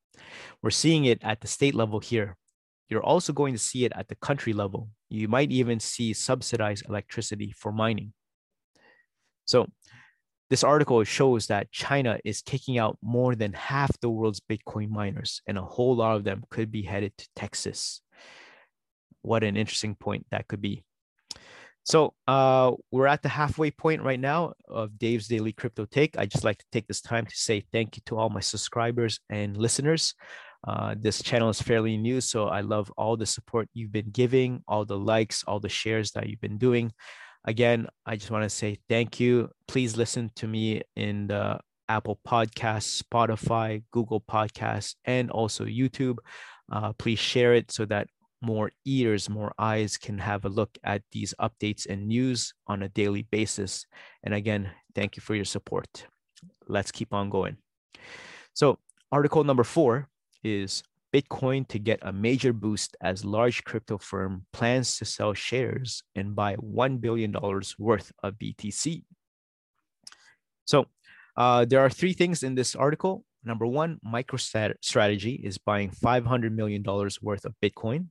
We're 0.62 0.70
seeing 0.70 1.04
it 1.04 1.22
at 1.22 1.40
the 1.40 1.46
state 1.46 1.74
level 1.74 2.00
here. 2.00 2.36
You're 2.88 3.04
also 3.04 3.32
going 3.32 3.54
to 3.54 3.58
see 3.58 3.84
it 3.84 3.92
at 3.94 4.08
the 4.08 4.16
country 4.16 4.52
level. 4.52 4.88
You 5.08 5.28
might 5.28 5.52
even 5.52 5.78
see 5.80 6.12
subsidized 6.12 6.88
electricity 6.88 7.52
for 7.56 7.72
mining. 7.72 8.12
So, 9.44 9.68
this 10.50 10.62
article 10.62 11.02
shows 11.04 11.46
that 11.46 11.72
China 11.72 12.18
is 12.24 12.42
kicking 12.42 12.78
out 12.78 12.98
more 13.02 13.34
than 13.34 13.54
half 13.54 13.98
the 14.00 14.10
world's 14.10 14.40
Bitcoin 14.40 14.90
miners, 14.90 15.40
and 15.46 15.56
a 15.56 15.62
whole 15.62 15.96
lot 15.96 16.16
of 16.16 16.24
them 16.24 16.44
could 16.50 16.70
be 16.70 16.82
headed 16.82 17.16
to 17.16 17.28
Texas 17.34 18.02
what 19.24 19.44
an 19.44 19.56
interesting 19.56 19.94
point 19.94 20.26
that 20.30 20.48
could 20.48 20.60
be. 20.60 20.82
So 21.84 22.14
uh, 22.26 22.72
we're 22.90 23.06
at 23.06 23.22
the 23.22 23.28
halfway 23.28 23.70
point 23.70 24.02
right 24.02 24.18
now 24.18 24.54
of 24.68 24.98
Dave's 24.98 25.28
Daily 25.28 25.52
Crypto 25.52 25.84
Take. 25.84 26.18
I 26.18 26.24
just 26.24 26.44
like 26.44 26.58
to 26.58 26.64
take 26.72 26.86
this 26.86 27.02
time 27.02 27.26
to 27.26 27.36
say 27.36 27.64
thank 27.72 27.96
you 27.96 28.02
to 28.06 28.16
all 28.16 28.30
my 28.30 28.40
subscribers 28.40 29.20
and 29.28 29.56
listeners. 29.56 30.14
Uh, 30.66 30.94
this 30.98 31.22
channel 31.22 31.50
is 31.50 31.60
fairly 31.60 31.98
new, 31.98 32.22
so 32.22 32.46
I 32.46 32.62
love 32.62 32.90
all 32.96 33.18
the 33.18 33.26
support 33.26 33.68
you've 33.74 33.92
been 33.92 34.10
giving, 34.10 34.62
all 34.66 34.86
the 34.86 34.98
likes, 34.98 35.44
all 35.46 35.60
the 35.60 35.68
shares 35.68 36.12
that 36.12 36.26
you've 36.26 36.40
been 36.40 36.56
doing. 36.56 36.90
Again, 37.44 37.86
I 38.06 38.16
just 38.16 38.30
want 38.30 38.44
to 38.44 38.50
say 38.50 38.78
thank 38.88 39.20
you. 39.20 39.50
Please 39.68 39.94
listen 39.98 40.30
to 40.36 40.48
me 40.48 40.80
in 40.96 41.26
the 41.26 41.60
Apple 41.90 42.18
Podcasts, 42.26 43.02
Spotify, 43.02 43.82
Google 43.90 44.22
Podcasts, 44.22 44.94
and 45.04 45.30
also 45.30 45.66
YouTube. 45.66 46.16
Uh, 46.72 46.94
please 46.94 47.18
share 47.18 47.52
it 47.52 47.70
so 47.70 47.84
that 47.84 48.08
more 48.44 48.70
ears, 48.84 49.28
more 49.28 49.52
eyes 49.58 49.96
can 49.96 50.18
have 50.18 50.44
a 50.44 50.48
look 50.48 50.76
at 50.84 51.02
these 51.12 51.34
updates 51.40 51.86
and 51.86 52.06
news 52.06 52.54
on 52.66 52.82
a 52.82 52.88
daily 52.88 53.22
basis. 53.22 53.86
And 54.22 54.34
again, 54.34 54.70
thank 54.94 55.16
you 55.16 55.20
for 55.22 55.34
your 55.34 55.44
support. 55.44 56.06
Let's 56.68 56.92
keep 56.92 57.12
on 57.12 57.30
going. 57.30 57.56
So, 58.54 58.78
article 59.10 59.44
number 59.44 59.64
four 59.64 60.08
is 60.42 60.82
Bitcoin 61.14 61.66
to 61.68 61.78
get 61.78 62.00
a 62.02 62.12
major 62.12 62.52
boost 62.52 62.96
as 63.00 63.24
large 63.24 63.62
crypto 63.62 63.98
firm 63.98 64.46
plans 64.52 64.98
to 64.98 65.04
sell 65.04 65.32
shares 65.32 66.02
and 66.16 66.34
buy 66.34 66.56
$1 66.56 67.00
billion 67.00 67.32
worth 67.78 68.10
of 68.24 68.34
BTC. 68.34 69.04
So 70.64 70.86
uh, 71.36 71.66
there 71.66 71.80
are 71.80 71.90
three 71.90 72.14
things 72.14 72.42
in 72.42 72.56
this 72.56 72.74
article. 72.74 73.24
Number 73.44 73.66
one, 73.66 74.00
MicroStrategy 74.04 75.44
is 75.44 75.58
buying 75.58 75.90
$500 75.90 76.50
million 76.50 76.82
worth 76.82 77.44
of 77.44 77.54
Bitcoin. 77.62 78.06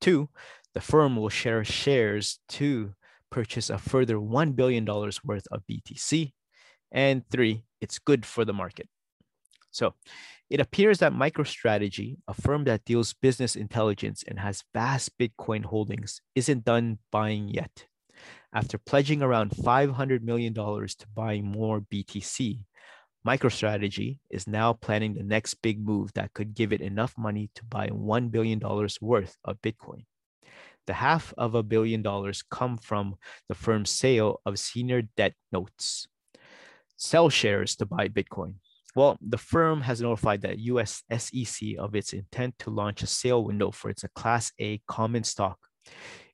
Two, 0.00 0.28
the 0.74 0.80
firm 0.80 1.16
will 1.16 1.28
share 1.28 1.64
shares 1.64 2.38
to 2.50 2.94
purchase 3.30 3.70
a 3.70 3.78
further 3.78 4.16
$1 4.16 4.56
billion 4.56 4.84
worth 4.84 5.46
of 5.50 5.62
BTC. 5.70 6.32
And 6.92 7.22
three, 7.30 7.64
it's 7.80 7.98
good 7.98 8.26
for 8.26 8.44
the 8.44 8.52
market. 8.52 8.88
So 9.70 9.94
it 10.48 10.60
appears 10.60 10.98
that 10.98 11.12
MicroStrategy, 11.12 12.16
a 12.26 12.34
firm 12.34 12.64
that 12.64 12.84
deals 12.84 13.14
business 13.14 13.54
intelligence 13.54 14.24
and 14.26 14.40
has 14.40 14.64
vast 14.74 15.16
Bitcoin 15.16 15.64
holdings, 15.64 16.20
isn't 16.34 16.64
done 16.64 16.98
buying 17.12 17.48
yet. 17.48 17.86
After 18.52 18.78
pledging 18.78 19.22
around 19.22 19.52
$500 19.52 20.22
million 20.22 20.52
to 20.52 21.06
buy 21.14 21.40
more 21.40 21.80
BTC, 21.80 22.64
MicroStrategy 23.26 24.18
is 24.30 24.46
now 24.46 24.72
planning 24.72 25.14
the 25.14 25.22
next 25.22 25.54
big 25.54 25.78
move 25.78 26.10
that 26.14 26.32
could 26.32 26.54
give 26.54 26.72
it 26.72 26.80
enough 26.80 27.14
money 27.18 27.50
to 27.54 27.64
buy 27.64 27.88
$1 27.88 28.30
billion 28.30 28.60
worth 29.00 29.36
of 29.44 29.60
Bitcoin. 29.60 30.04
The 30.86 30.94
half 30.94 31.34
of 31.36 31.54
a 31.54 31.62
billion 31.62 32.00
dollars 32.00 32.42
come 32.42 32.78
from 32.78 33.16
the 33.48 33.54
firm's 33.54 33.90
sale 33.90 34.40
of 34.46 34.58
senior 34.58 35.02
debt 35.02 35.34
notes. 35.52 36.08
Sell 36.96 37.28
shares 37.28 37.76
to 37.76 37.86
buy 37.86 38.08
Bitcoin. 38.08 38.54
Well, 38.96 39.18
the 39.20 39.38
firm 39.38 39.82
has 39.82 40.00
notified 40.00 40.40
the 40.40 40.58
US 40.58 41.02
SEC 41.16 41.76
of 41.78 41.94
its 41.94 42.14
intent 42.14 42.58
to 42.60 42.70
launch 42.70 43.02
a 43.02 43.06
sale 43.06 43.44
window 43.44 43.70
for 43.70 43.90
its 43.90 44.04
Class 44.14 44.52
A 44.58 44.78
common 44.88 45.24
stock. 45.24 45.58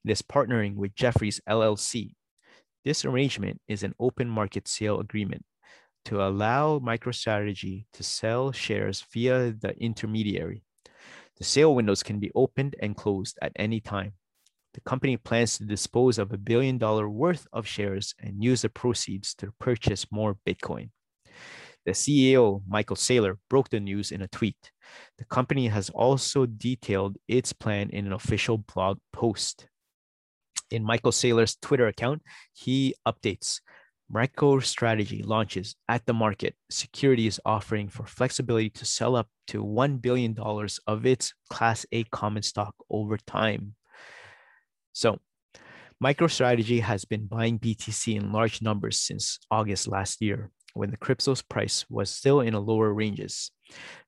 It 0.04 0.10
is 0.10 0.22
partnering 0.22 0.76
with 0.76 0.94
Jefferies 0.94 1.40
LLC. 1.48 2.14
This 2.84 3.04
arrangement 3.04 3.60
is 3.66 3.82
an 3.82 3.94
open 3.98 4.28
market 4.28 4.68
sale 4.68 5.00
agreement 5.00 5.44
to 6.06 6.22
allow 6.22 6.78
MicroStrategy 6.78 7.84
to 7.92 8.02
sell 8.02 8.52
shares 8.52 9.04
via 9.12 9.50
the 9.50 9.76
intermediary. 9.76 10.62
The 11.38 11.44
sale 11.44 11.74
windows 11.74 12.04
can 12.04 12.20
be 12.20 12.30
opened 12.34 12.76
and 12.80 12.96
closed 12.96 13.36
at 13.42 13.52
any 13.56 13.80
time. 13.80 14.12
The 14.74 14.80
company 14.82 15.16
plans 15.16 15.58
to 15.58 15.64
dispose 15.64 16.18
of 16.18 16.32
a 16.32 16.38
billion 16.38 16.78
dollar 16.78 17.08
worth 17.08 17.46
of 17.52 17.66
shares 17.66 18.14
and 18.20 18.44
use 18.44 18.62
the 18.62 18.68
proceeds 18.68 19.34
to 19.36 19.52
purchase 19.58 20.06
more 20.12 20.36
Bitcoin. 20.46 20.90
The 21.84 21.92
CEO, 21.92 22.62
Michael 22.68 22.96
Saylor, 22.96 23.38
broke 23.50 23.70
the 23.70 23.80
news 23.80 24.12
in 24.12 24.22
a 24.22 24.28
tweet. 24.28 24.70
The 25.18 25.24
company 25.24 25.66
has 25.68 25.90
also 25.90 26.46
detailed 26.46 27.16
its 27.26 27.52
plan 27.52 27.90
in 27.90 28.06
an 28.06 28.12
official 28.12 28.58
blog 28.58 28.98
post. 29.12 29.66
In 30.70 30.84
Michael 30.84 31.12
Saylor's 31.12 31.56
Twitter 31.56 31.86
account, 31.86 32.22
he 32.52 32.94
updates 33.06 33.60
MicroStrategy 34.12 35.26
launches 35.26 35.74
at 35.88 36.06
the 36.06 36.14
market 36.14 36.54
securities 36.70 37.40
offering 37.44 37.88
for 37.88 38.06
flexibility 38.06 38.70
to 38.70 38.84
sell 38.84 39.16
up 39.16 39.28
to 39.48 39.64
$1 39.64 40.00
billion 40.00 40.36
of 40.86 41.06
its 41.06 41.34
Class 41.50 41.84
A 41.92 42.04
common 42.04 42.42
stock 42.42 42.74
over 42.88 43.16
time. 43.16 43.74
So, 44.92 45.18
MicroStrategy 46.02 46.82
has 46.82 47.04
been 47.04 47.26
buying 47.26 47.58
BTC 47.58 48.16
in 48.16 48.32
large 48.32 48.62
numbers 48.62 49.00
since 49.00 49.38
August 49.50 49.88
last 49.88 50.20
year 50.20 50.50
when 50.74 50.90
the 50.90 50.96
crypto's 50.96 51.42
price 51.42 51.84
was 51.88 52.10
still 52.10 52.40
in 52.40 52.52
the 52.52 52.60
lower 52.60 52.92
ranges. 52.92 53.50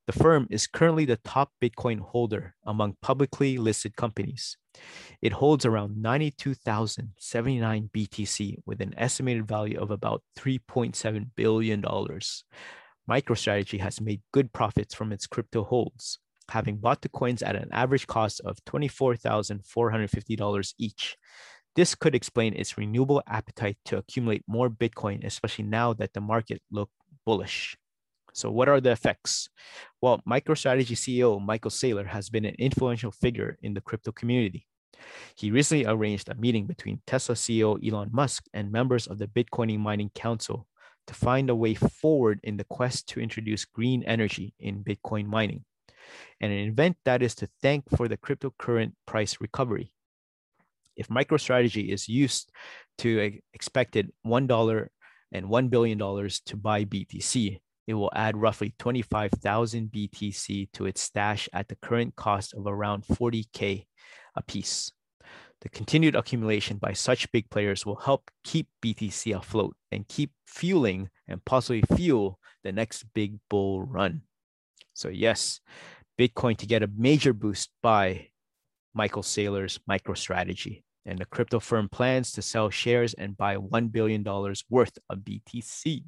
The 0.07 0.13
firm 0.13 0.47
is 0.49 0.65
currently 0.65 1.05
the 1.05 1.17
top 1.17 1.51
Bitcoin 1.61 1.99
holder 1.99 2.55
among 2.65 2.95
publicly 3.01 3.57
listed 3.57 3.95
companies. 3.95 4.57
It 5.21 5.33
holds 5.33 5.65
around 5.65 6.01
92,079 6.01 7.89
BTC 7.93 8.55
with 8.65 8.81
an 8.81 8.95
estimated 8.97 9.47
value 9.47 9.79
of 9.79 9.91
about 9.91 10.23
$3.7 10.37 11.27
billion. 11.35 11.83
MicroStrategy 13.09 13.79
has 13.79 14.01
made 14.01 14.21
good 14.31 14.51
profits 14.53 14.95
from 14.95 15.11
its 15.11 15.27
crypto 15.27 15.63
holds, 15.63 16.19
having 16.49 16.77
bought 16.77 17.01
the 17.01 17.09
coins 17.09 17.41
at 17.41 17.55
an 17.55 17.69
average 17.71 18.05
cost 18.07 18.41
of 18.45 18.63
$24,450 18.65 20.73
each. 20.77 21.17
This 21.75 21.95
could 21.95 22.15
explain 22.15 22.55
its 22.55 22.77
renewable 22.77 23.21
appetite 23.27 23.77
to 23.85 23.97
accumulate 23.97 24.43
more 24.47 24.69
Bitcoin, 24.69 25.25
especially 25.25 25.65
now 25.65 25.93
that 25.93 26.13
the 26.13 26.21
market 26.21 26.61
look 26.71 26.89
bullish. 27.25 27.75
So, 28.39 28.49
what 28.49 28.69
are 28.69 28.79
the 28.79 28.91
effects? 28.91 29.49
Well, 30.01 30.21
MicroStrategy 30.27 30.95
CEO 30.95 31.43
Michael 31.43 31.71
Saylor 31.71 32.05
has 32.05 32.29
been 32.29 32.45
an 32.45 32.55
influential 32.57 33.11
figure 33.11 33.57
in 33.61 33.73
the 33.73 33.81
crypto 33.81 34.13
community. 34.13 34.65
He 35.35 35.51
recently 35.51 35.85
arranged 35.85 36.29
a 36.29 36.35
meeting 36.35 36.65
between 36.65 37.01
Tesla 37.05 37.35
CEO 37.35 37.77
Elon 37.85 38.09
Musk 38.13 38.45
and 38.53 38.71
members 38.71 39.07
of 39.07 39.17
the 39.17 39.27
Bitcoin 39.27 39.77
Mining 39.79 40.09
Council 40.15 40.67
to 41.07 41.13
find 41.13 41.49
a 41.49 41.55
way 41.55 41.73
forward 41.73 42.39
in 42.43 42.55
the 42.55 42.63
quest 42.63 43.09
to 43.09 43.19
introduce 43.19 43.65
green 43.65 44.03
energy 44.03 44.53
in 44.59 44.83
Bitcoin 44.83 45.25
mining, 45.25 45.65
and 46.39 46.53
an 46.53 46.69
event 46.69 46.95
that 47.03 47.21
is 47.21 47.35
to 47.35 47.49
thank 47.61 47.89
for 47.95 48.07
the 48.07 48.17
cryptocurrency 48.17 48.93
price 49.05 49.41
recovery 49.41 49.91
if 50.99 51.07
MicroStrategy 51.07 51.91
is 51.91 52.09
used 52.09 52.51
to 52.97 53.39
expected 53.53 54.11
$1 54.27 54.87
and 55.31 55.45
$1 55.45 55.69
billion 55.69 55.97
to 55.97 56.57
buy 56.57 56.83
BTC, 56.83 57.59
it 57.89 57.95
will 57.95 58.11
add 58.13 58.37
roughly 58.37 58.75
25,000 58.77 59.91
BTC 59.91 60.71
to 60.73 60.85
its 60.85 61.01
stash 61.01 61.49
at 61.53 61.67
the 61.69 61.75
current 61.77 62.15
cost 62.15 62.53
of 62.53 62.67
around 62.67 63.03
40K 63.03 63.87
a 64.35 64.43
piece. 64.43 64.91
The 65.61 65.69
continued 65.69 66.15
accumulation 66.15 66.77
by 66.77 66.93
such 66.93 67.31
big 67.31 67.49
players 67.49 67.87
will 67.87 67.95
help 67.95 68.29
keep 68.43 68.67
BTC 68.83 69.35
afloat 69.35 69.75
and 69.91 70.07
keep 70.07 70.29
fueling 70.45 71.09
and 71.27 71.43
possibly 71.43 71.81
fuel 71.95 72.37
the 72.63 72.71
next 72.71 73.05
big 73.15 73.39
bull 73.49 73.81
run. 73.81 74.21
So, 74.93 75.09
yes, 75.09 75.59
Bitcoin 76.19 76.57
to 76.57 76.67
get 76.67 76.83
a 76.83 76.91
major 76.95 77.33
boost 77.33 77.71
by 77.81 78.27
Michael 78.93 79.23
Saylor's 79.23 79.79
MicroStrategy 79.89 80.83
and 81.07 81.17
the 81.17 81.25
crypto 81.25 81.59
firm 81.59 81.89
plans 81.89 82.33
to 82.33 82.43
sell 82.43 82.69
shares 82.69 83.15
and 83.15 83.35
buy 83.35 83.55
$1 83.57 83.91
billion 83.91 84.23
worth 84.69 84.95
of 85.09 85.17
BTC. 85.19 86.03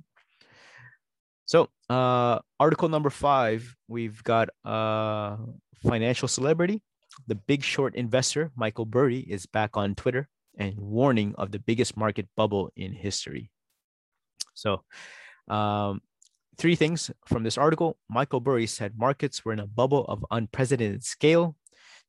So, 1.51 1.67
uh, 1.89 2.39
article 2.61 2.87
number 2.87 3.09
five, 3.09 3.75
we've 3.89 4.23
got 4.23 4.47
a 4.63 5.35
financial 5.83 6.29
celebrity. 6.29 6.81
The 7.27 7.35
big 7.35 7.61
short 7.61 7.93
investor, 7.93 8.53
Michael 8.55 8.85
Burry, 8.85 9.19
is 9.19 9.47
back 9.47 9.75
on 9.75 9.95
Twitter 9.95 10.29
and 10.57 10.79
warning 10.79 11.35
of 11.37 11.51
the 11.51 11.59
biggest 11.59 11.97
market 11.97 12.29
bubble 12.37 12.71
in 12.77 12.93
history. 12.93 13.51
So, 14.53 14.83
um, 15.49 15.99
three 16.57 16.77
things 16.77 17.11
from 17.25 17.43
this 17.43 17.57
article. 17.57 17.97
Michael 18.09 18.39
Burry 18.39 18.65
said 18.65 18.97
markets 18.97 19.43
were 19.43 19.51
in 19.51 19.59
a 19.59 19.67
bubble 19.67 20.05
of 20.05 20.25
unprecedented 20.31 21.03
scale. 21.03 21.57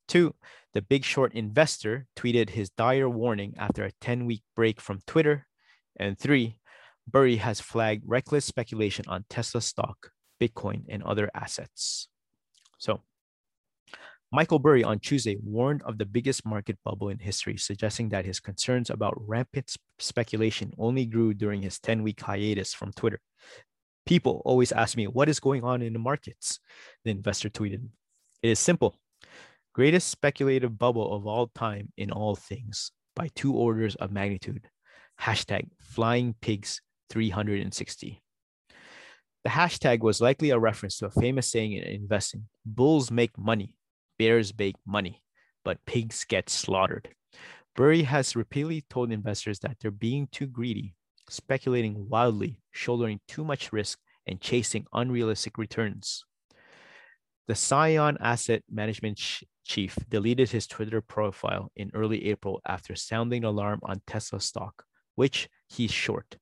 Two, 0.07 0.35
the 0.73 0.81
big 0.81 1.03
short 1.03 1.33
investor 1.33 2.07
tweeted 2.15 2.51
his 2.51 2.69
dire 2.69 3.09
warning 3.09 3.55
after 3.57 3.83
a 3.83 3.91
10 3.99 4.25
week 4.25 4.43
break 4.55 4.79
from 4.79 5.01
Twitter. 5.05 5.47
And 5.97 6.17
three, 6.17 6.59
Burry 7.07 7.37
has 7.37 7.59
flagged 7.59 8.03
reckless 8.05 8.45
speculation 8.45 9.05
on 9.07 9.25
Tesla 9.29 9.61
stock, 9.61 10.11
Bitcoin, 10.41 10.83
and 10.89 11.03
other 11.03 11.29
assets. 11.35 12.07
So, 12.77 13.01
Michael 14.31 14.57
Burry 14.57 14.83
on 14.83 14.97
Tuesday 14.97 15.37
warned 15.43 15.83
of 15.83 15.99
the 15.99 16.07
biggest 16.07 16.43
market 16.43 16.79
bubble 16.83 17.09
in 17.09 17.19
history, 17.19 17.55
suggesting 17.57 18.09
that 18.09 18.25
his 18.25 18.39
concerns 18.39 18.89
about 18.89 19.13
rampant 19.17 19.75
speculation 19.99 20.73
only 20.79 21.05
grew 21.05 21.35
during 21.35 21.61
his 21.61 21.79
10 21.79 22.01
week 22.01 22.19
hiatus 22.19 22.73
from 22.73 22.91
Twitter. 22.93 23.19
People 24.05 24.41
always 24.43 24.71
ask 24.71 24.97
me, 24.97 25.05
What 25.05 25.29
is 25.29 25.39
going 25.39 25.63
on 25.63 25.81
in 25.81 25.93
the 25.93 25.99
markets? 25.99 26.59
The 27.05 27.11
investor 27.11 27.49
tweeted, 27.49 27.87
It 28.41 28.49
is 28.49 28.59
simple. 28.59 28.97
greatest 29.73 30.07
speculative 30.09 30.79
bubble 30.79 31.15
of 31.15 31.27
all 31.27 31.47
time 31.47 31.91
in 31.95 32.11
all 32.11 32.35
things 32.35 32.91
by 33.15 33.29
two 33.35 33.53
orders 33.53 33.95
of 33.95 34.11
magnitude. 34.11 34.67
Hashtag 35.21 35.69
flying 35.79 36.33
pigs 36.41 36.81
360. 37.13 38.23
The 39.43 39.49
hashtag 39.49 39.99
was 39.99 40.19
likely 40.19 40.49
a 40.49 40.57
reference 40.57 40.97
to 40.97 41.05
a 41.05 41.11
famous 41.11 41.47
saying 41.47 41.73
in 41.73 41.83
investing 41.83 42.47
bulls 42.65 43.11
make 43.11 43.37
money, 43.37 43.77
bears 44.17 44.51
make 44.57 44.77
money, 44.83 45.21
but 45.63 45.85
pigs 45.85 46.25
get 46.27 46.49
slaughtered. 46.49 47.09
Burry 47.75 48.01
has 48.01 48.35
repeatedly 48.35 48.83
told 48.89 49.11
investors 49.11 49.59
that 49.59 49.77
they're 49.79 49.91
being 49.91 50.27
too 50.31 50.47
greedy, 50.47 50.95
speculating 51.29 52.09
wildly, 52.09 52.57
shouldering 52.71 53.19
too 53.27 53.43
much 53.43 53.71
risk, 53.71 53.99
and 54.25 54.41
chasing 54.41 54.87
unrealistic 54.91 55.59
returns. 55.59 56.25
The 57.47 57.55
Scion 57.55 58.17
Asset 58.21 58.63
Management 58.71 59.19
chief 59.63 59.99
deleted 60.09 60.49
his 60.49 60.65
Twitter 60.65 61.01
profile 61.01 61.71
in 61.75 61.91
early 61.93 62.25
April 62.25 62.59
after 62.65 62.95
sounding 62.95 63.43
alarm 63.43 63.81
on 63.83 64.01
Tesla 64.07 64.39
stock, 64.39 64.85
which 65.13 65.47
he's 65.67 65.91
short, 65.91 66.37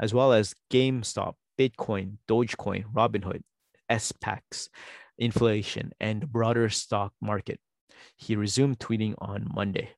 as 0.00 0.12
well 0.12 0.32
as 0.32 0.54
GameStop, 0.70 1.34
Bitcoin, 1.58 2.18
Dogecoin, 2.28 2.84
Robinhood, 2.92 3.42
SPACs, 3.90 4.68
inflation, 5.18 5.92
and 6.00 6.22
the 6.22 6.26
broader 6.26 6.68
stock 6.68 7.12
market. 7.20 7.60
He 8.16 8.36
resumed 8.36 8.78
tweeting 8.78 9.14
on 9.18 9.48
Monday. 9.54 9.90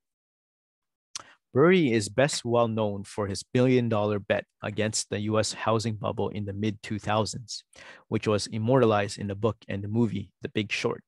Burry 1.55 1.93
is 1.93 2.09
best 2.09 2.45
well 2.45 2.69
known 2.69 3.05
for 3.05 3.27
his 3.27 3.43
billion 3.43 3.89
dollar 3.89 4.19
bet 4.19 4.45
against 4.63 5.09
the 5.09 5.21
US 5.21 5.55
housing 5.55 5.97
bubble 5.97 6.29
in 6.29 6.45
the 6.45 6.53
mid 6.53 6.83
2000s, 6.83 7.63
which 8.09 8.29
was 8.29 8.47
immortalized 8.49 9.19
in 9.19 9.29
the 9.29 9.35
book 9.35 9.57
and 9.67 9.83
the 9.83 9.89
movie 9.89 10.31
The 10.43 10.51
Big 10.51 10.71
Short. 10.71 11.03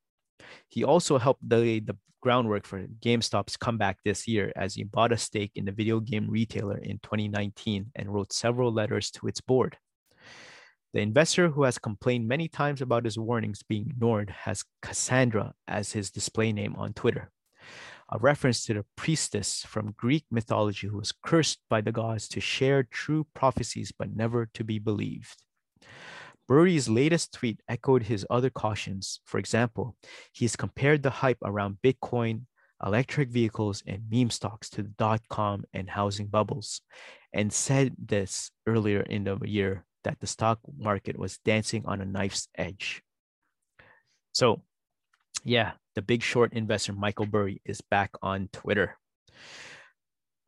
He 0.69 0.83
also 0.83 1.19
helped 1.19 1.43
lay 1.49 1.81
the 1.81 1.97
groundwork 2.21 2.67
for 2.67 2.87
GameStop's 2.87 3.57
comeback 3.57 3.99
this 4.05 4.29
year 4.29 4.53
as 4.57 4.75
he 4.75 4.85
bought 4.85 5.13
a 5.13 5.17
stake 5.17 5.53
in 5.55 5.65
the 5.65 5.73
video 5.73 6.01
game 6.01 6.29
retailer 6.29 6.79
in 6.79 6.99
2019 7.03 7.93
and 7.95 8.13
wrote 8.13 8.33
several 8.33 8.73
letters 8.73 9.11
to 9.13 9.27
its 9.27 9.41
board. 9.41 9.79
The 10.93 11.01
investor 11.01 11.49
who 11.49 11.63
has 11.63 11.79
complained 11.79 12.27
many 12.27 12.49
times 12.49 12.83
about 12.83 13.05
his 13.05 13.19
warnings 13.19 13.63
being 13.63 13.87
ignored 13.89 14.31
has 14.31 14.65
Cassandra 14.83 15.55
as 15.69 15.93
his 15.93 16.11
display 16.11 16.53
name 16.53 16.75
on 16.77 16.95
Twitter, 16.95 17.31
a 18.11 18.19
reference 18.19 18.65
to 18.65 18.75
the 18.75 18.85
priestess 18.97 19.65
from 19.65 19.95
Greek 19.97 20.25
mythology 20.31 20.89
who 20.89 20.99
was 20.99 21.13
cursed 21.13 21.61
by 21.69 21.81
the 21.81 21.93
gods 21.93 22.27
to 22.29 22.41
share 22.41 22.83
true 22.83 23.27
prophecies 23.35 23.93
but 23.97 24.15
never 24.17 24.47
to 24.55 24.65
be 24.65 24.81
believed. 24.81 25.45
Burry's 26.51 26.89
latest 26.89 27.33
tweet 27.33 27.63
echoed 27.69 28.03
his 28.03 28.27
other 28.29 28.51
cautions. 28.51 29.21
For 29.25 29.39
example, 29.39 29.95
he's 30.33 30.57
compared 30.57 31.05
the 31.05 31.23
hype 31.23 31.39
around 31.45 31.79
Bitcoin, 31.81 32.47
electric 32.85 33.31
vehicles, 33.31 33.85
and 33.87 34.03
meme 34.11 34.31
stocks 34.31 34.69
to 34.71 34.83
the 34.83 34.89
dot 34.99 35.21
com 35.29 35.63
and 35.73 35.89
housing 35.89 36.27
bubbles, 36.27 36.81
and 37.33 37.53
said 37.53 37.95
this 37.97 38.51
earlier 38.67 39.01
in 39.03 39.23
the 39.23 39.39
year 39.45 39.85
that 40.03 40.19
the 40.19 40.27
stock 40.27 40.59
market 40.77 41.17
was 41.17 41.39
dancing 41.45 41.87
on 41.87 42.01
a 42.01 42.05
knife's 42.05 42.49
edge. 42.59 43.01
So, 44.33 44.63
yeah, 45.45 45.75
the 45.95 46.03
big 46.03 46.21
short 46.21 46.53
investor 46.53 46.93
Michael 46.93 47.27
Burry 47.27 47.63
is 47.65 47.81
back 47.81 48.11
on 48.23 48.49
Twitter. 48.53 48.99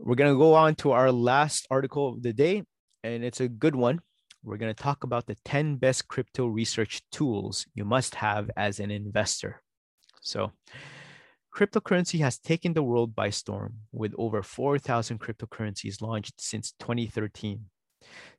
We're 0.00 0.16
going 0.16 0.34
to 0.34 0.38
go 0.38 0.54
on 0.54 0.74
to 0.82 0.90
our 0.90 1.12
last 1.12 1.68
article 1.70 2.08
of 2.08 2.24
the 2.24 2.32
day, 2.32 2.64
and 3.04 3.22
it's 3.22 3.40
a 3.40 3.46
good 3.46 3.76
one. 3.76 4.00
We're 4.44 4.57
going 4.57 4.74
to 4.74 4.83
talk 4.83 5.05
about 5.05 5.26
the 5.26 5.37
10 5.44 5.76
best 5.76 6.09
crypto 6.09 6.46
research 6.46 7.02
tools 7.12 7.66
you 7.74 7.85
must 7.85 8.16
have 8.16 8.50
as 8.57 8.81
an 8.81 8.90
investor. 8.90 9.62
So, 10.20 10.52
cryptocurrency 11.55 12.20
has 12.20 12.38
taken 12.38 12.72
the 12.72 12.83
world 12.83 13.14
by 13.14 13.31
storm 13.31 13.74
with 13.92 14.14
over 14.18 14.42
4,000 14.42 15.20
cryptocurrencies 15.20 16.02
launched 16.02 16.40
since 16.40 16.72
2013. 16.81 17.66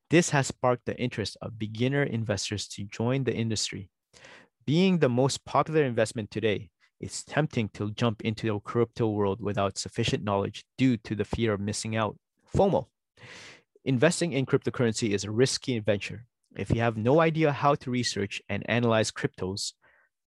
This 0.09 0.31
has 0.31 0.47
sparked 0.47 0.85
the 0.85 0.99
interest 0.99 1.37
of 1.41 1.57
beginner 1.57 2.03
investors 2.03 2.67
to 2.69 2.83
join 2.83 3.23
the 3.23 3.33
industry. 3.33 3.89
Being 4.65 4.99
the 4.99 5.09
most 5.09 5.45
popular 5.45 5.83
investment 5.83 6.31
today, 6.31 6.69
it's 6.99 7.23
tempting 7.23 7.69
to 7.73 7.91
jump 7.91 8.21
into 8.21 8.47
the 8.47 8.59
crypto 8.59 9.09
world 9.09 9.41
without 9.41 9.77
sufficient 9.77 10.23
knowledge 10.23 10.65
due 10.77 10.97
to 10.97 11.15
the 11.15 11.25
fear 11.25 11.53
of 11.53 11.59
missing 11.59 11.95
out. 11.95 12.17
FOMO. 12.55 12.87
Investing 13.85 14.31
in 14.31 14.45
cryptocurrency 14.45 15.09
is 15.09 15.25
a 15.25 15.31
risky 15.31 15.77
venture. 15.79 16.25
If 16.55 16.69
you 16.69 16.79
have 16.79 16.95
no 16.95 17.19
idea 17.19 17.51
how 17.51 17.75
to 17.75 17.91
research 17.91 18.41
and 18.47 18.63
analyze 18.69 19.11
cryptos, 19.11 19.73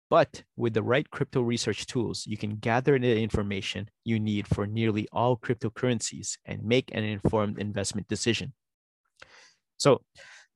but 0.08 0.44
with 0.56 0.72
the 0.72 0.82
right 0.82 1.08
crypto 1.10 1.42
research 1.42 1.84
tools, 1.84 2.26
you 2.26 2.38
can 2.38 2.56
gather 2.56 2.98
the 2.98 3.20
information 3.20 3.90
you 4.02 4.18
need 4.18 4.46
for 4.46 4.66
nearly 4.66 5.06
all 5.12 5.36
cryptocurrencies 5.36 6.38
and 6.46 6.64
make 6.64 6.90
an 6.94 7.04
informed 7.04 7.58
investment 7.58 8.08
decision. 8.08 8.54
So 9.76 10.00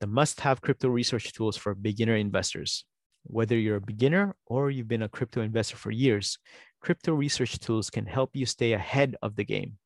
the 0.00 0.06
must-have 0.06 0.62
crypto 0.62 0.88
research 0.88 1.34
tools 1.34 1.58
for 1.58 1.74
beginner 1.74 2.16
investors. 2.16 2.86
Whether 3.24 3.58
you're 3.58 3.76
a 3.76 3.82
beginner 3.82 4.34
or 4.46 4.70
you've 4.70 4.88
been 4.88 5.02
a 5.02 5.10
crypto 5.10 5.42
investor 5.42 5.76
for 5.76 5.90
years, 5.90 6.38
crypto 6.80 7.12
research 7.12 7.58
tools 7.58 7.90
can 7.90 8.06
help 8.06 8.30
you 8.32 8.46
stay 8.46 8.72
ahead 8.72 9.16
of 9.20 9.36
the 9.36 9.44
game. 9.44 9.76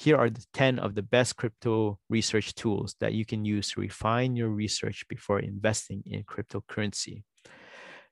Here 0.00 0.16
are 0.16 0.30
the 0.30 0.46
10 0.54 0.78
of 0.78 0.94
the 0.94 1.02
best 1.02 1.36
crypto 1.36 1.98
research 2.08 2.54
tools 2.54 2.96
that 3.00 3.12
you 3.12 3.26
can 3.26 3.44
use 3.44 3.72
to 3.72 3.82
refine 3.82 4.34
your 4.34 4.48
research 4.48 5.04
before 5.10 5.40
investing 5.40 6.02
in 6.06 6.22
cryptocurrency. 6.22 7.22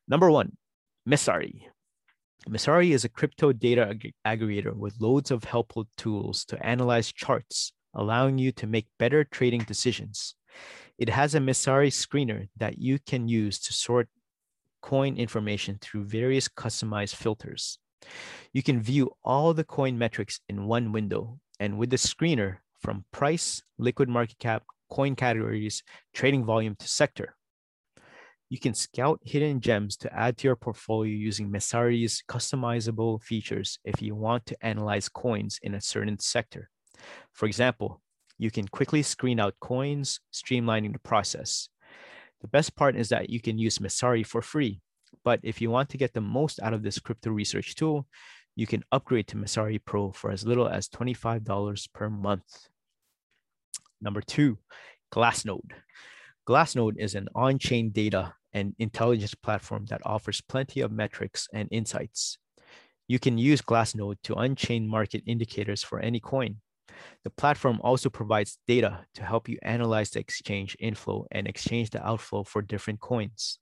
Number 0.07 0.31
one, 0.31 0.59
Messari. 1.09 1.63
Messari 2.47 2.91
is 2.91 3.07
a 3.07 3.09
crypto 3.09 3.53
data 3.53 3.89
ag- 3.89 4.13
aggregator 4.27 4.77
with 4.77 5.01
loads 5.01 5.31
of 5.31 5.45
helpful 5.45 5.89
tools 5.97 6.45
to 6.45 6.63
analyze 6.63 7.11
charts, 7.11 7.73
allowing 7.95 8.37
you 8.37 8.53
to 8.53 8.67
make 8.67 8.87
better 8.99 9.25
trading 9.25 9.63
decisions. 9.63 10.35
It 10.99 11.09
has 11.09 11.35
a 11.35 11.41
Messari 11.41 11.91
screener 11.91 12.51
that 12.59 12.77
you 12.77 12.99
can 12.99 13.29
use 13.29 13.59
to 13.61 13.73
sort 13.73 14.11
coin 14.83 15.17
information 15.17 15.79
through 15.81 16.05
various 16.05 16.49
customized 16.49 17.15
filters. 17.15 17.79
You 18.53 18.63
can 18.63 18.83
view 18.83 19.13
all 19.25 19.55
the 19.55 19.65
coin 19.65 19.97
metrics 19.97 20.41
in 20.51 20.67
one 20.67 20.93
window, 20.93 21.39
and 21.61 21.79
with 21.79 21.91
the 21.91 21.97
screener 21.97 22.59
from 22.81 23.05
price, 23.13 23.63
liquid 23.79 24.09
market 24.09 24.39
cap, 24.39 24.63
coin 24.91 25.15
categories, 25.15 25.83
trading 26.15 26.45
volume 26.45 26.77
to 26.77 26.89
sector. 26.89 27.37
You 28.49 28.59
can 28.59 28.73
scout 28.73 29.21
hidden 29.25 29.61
gems 29.61 29.97
to 29.99 30.15
add 30.15 30.39
to 30.39 30.49
your 30.49 30.57
portfolio 30.57 31.13
using 31.13 31.51
Messari's 31.51 32.23
customizable 32.29 33.23
features 33.23 33.79
if 33.85 34.01
you 34.01 34.15
want 34.15 34.47
to 34.47 34.57
analyze 34.65 35.09
coins 35.09 35.59
in 35.63 35.75
a 35.75 35.81
certain 35.81 36.19
sector. 36.19 36.71
For 37.35 37.47
example, 37.47 38.01
you 38.39 38.51
can 38.51 38.67
quickly 38.67 39.03
screen 39.03 39.39
out 39.39 39.55
coins, 39.61 40.21
streamlining 40.33 40.95
the 40.95 41.01
process. 41.01 41.69
The 42.41 42.49
best 42.49 42.75
part 42.75 42.97
is 42.97 43.11
that 43.11 43.29
you 43.29 43.41
can 43.41 43.59
use 43.59 43.79
Messari 43.79 44.25
for 44.25 44.41
free. 44.41 44.81
But 45.25 45.41
if 45.43 45.61
you 45.61 45.71
want 45.71 45.91
to 45.91 45.99
get 45.99 46.15
the 46.15 46.21
most 46.21 46.61
out 46.63 46.73
of 46.73 46.83
this 46.83 46.99
crypto 46.99 47.31
research 47.31 47.75
tool, 47.75 48.07
you 48.59 48.67
can 48.67 48.83
upgrade 48.91 49.29
to 49.29 49.37
Messari 49.37 49.79
Pro 49.83 50.11
for 50.11 50.33
as 50.33 50.45
little 50.45 50.69
as 50.69 50.89
$25 50.89 51.93
per 51.93 52.11
month. 52.11 52.67
Number 54.01 54.21
two, 54.21 54.59
Glassnode. 55.15 55.71
Glassnode 56.45 56.97
is 56.99 57.15
an 57.15 57.29
on 57.37 57.61
chain 57.61 57.91
data 57.91 58.35
and 58.53 58.75
intelligence 58.81 59.37
platform 59.37 59.87
that 59.91 60.01
offers 60.05 60.41
plenty 60.41 60.81
of 60.81 60.91
metrics 60.91 61.47
and 61.55 61.69
insights. 61.71 62.37
You 63.07 63.21
can 63.21 63.39
use 63.39 63.63
Glassnode 63.63 64.17
to 64.25 64.35
unchain 64.35 64.89
market 64.89 65.23
indicators 65.25 65.85
for 65.85 66.01
any 66.01 66.19
coin. 66.19 66.57
The 67.23 67.31
platform 67.31 67.79
also 67.85 68.11
provides 68.11 68.59
data 68.67 69.07
to 69.15 69.23
help 69.23 69.49
you 69.49 69.59
analyze 69.63 70.11
the 70.11 70.19
exchange 70.19 70.77
inflow 70.81 71.27
and 71.31 71.47
exchange 71.47 71.91
the 71.91 72.05
outflow 72.05 72.43
for 72.43 72.61
different 72.61 72.99
coins. 72.99 73.61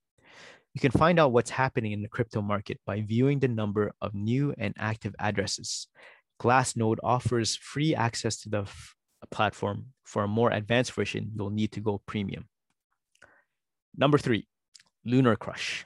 You 0.76 0.80
can 0.80 0.90
find 0.90 1.18
out 1.18 1.32
what's 1.32 1.48
happening 1.48 1.92
in 1.92 2.02
the 2.02 2.08
crypto 2.08 2.42
market 2.42 2.78
by 2.84 3.00
viewing 3.00 3.38
the 3.38 3.48
number 3.48 3.92
of 4.02 4.14
new 4.14 4.54
and 4.58 4.74
active 4.78 5.14
addresses. 5.18 5.86
Glassnode 6.38 6.98
offers 7.02 7.56
free 7.56 7.94
access 7.94 8.36
to 8.42 8.50
the 8.50 8.60
f- 8.60 8.94
platform. 9.30 9.86
For 10.04 10.24
a 10.24 10.28
more 10.28 10.50
advanced 10.50 10.92
version, 10.92 11.30
you'll 11.34 11.48
need 11.48 11.72
to 11.72 11.80
go 11.80 12.02
premium. 12.04 12.50
Number 13.96 14.18
three, 14.18 14.48
LunarCrush. 15.06 15.84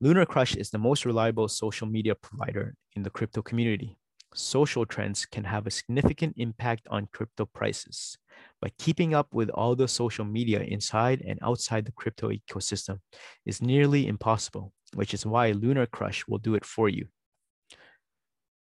Lunar 0.00 0.24
Crush 0.24 0.56
is 0.56 0.70
the 0.70 0.78
most 0.78 1.04
reliable 1.04 1.46
social 1.46 1.86
media 1.86 2.14
provider 2.14 2.76
in 2.96 3.02
the 3.02 3.10
crypto 3.10 3.42
community 3.42 3.97
social 4.34 4.86
trends 4.86 5.26
can 5.26 5.44
have 5.44 5.66
a 5.66 5.70
significant 5.70 6.34
impact 6.36 6.86
on 6.90 7.08
crypto 7.12 7.46
prices. 7.46 8.18
But 8.60 8.76
keeping 8.78 9.14
up 9.14 9.32
with 9.32 9.50
all 9.50 9.74
the 9.74 9.88
social 9.88 10.24
media 10.24 10.60
inside 10.60 11.22
and 11.26 11.38
outside 11.42 11.84
the 11.84 11.92
crypto 11.92 12.30
ecosystem 12.30 13.00
is 13.46 13.62
nearly 13.62 14.06
impossible, 14.06 14.72
which 14.94 15.14
is 15.14 15.26
why 15.26 15.52
LunarCrush 15.52 16.24
will 16.28 16.38
do 16.38 16.54
it 16.54 16.64
for 16.64 16.88
you. 16.88 17.08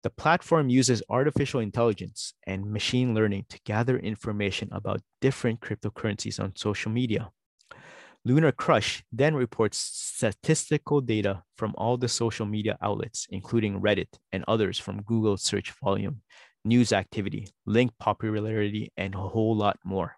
The 0.03 0.11
platform 0.11 0.68
uses 0.68 1.03
artificial 1.09 1.61
intelligence 1.61 2.34
and 2.44 2.72
machine 2.72 3.14
learning 3.14 3.46
to 3.50 3.61
gather 3.64 3.98
information 3.98 4.68
about 4.72 5.00
different 5.20 5.61
cryptocurrencies 5.61 6.42
on 6.42 6.57
social 6.57 6.90
media. 6.90 7.30
LunarCrush 8.26 9.02
then 9.10 9.34
reports 9.34 9.78
statistical 9.78 11.00
data 11.00 11.42
from 11.56 11.74
all 11.76 11.96
the 11.96 12.08
social 12.08 12.46
media 12.46 12.78
outlets, 12.80 13.26
including 13.30 13.80
Reddit 13.80 14.08
and 14.32 14.44
others 14.46 14.78
from 14.78 15.02
Google 15.02 15.36
search 15.36 15.72
volume, 15.82 16.22
news 16.64 16.92
activity, 16.92 17.48
link 17.66 17.90
popularity, 17.98 18.92
and 18.96 19.14
a 19.14 19.18
whole 19.18 19.56
lot 19.56 19.78
more. 19.84 20.16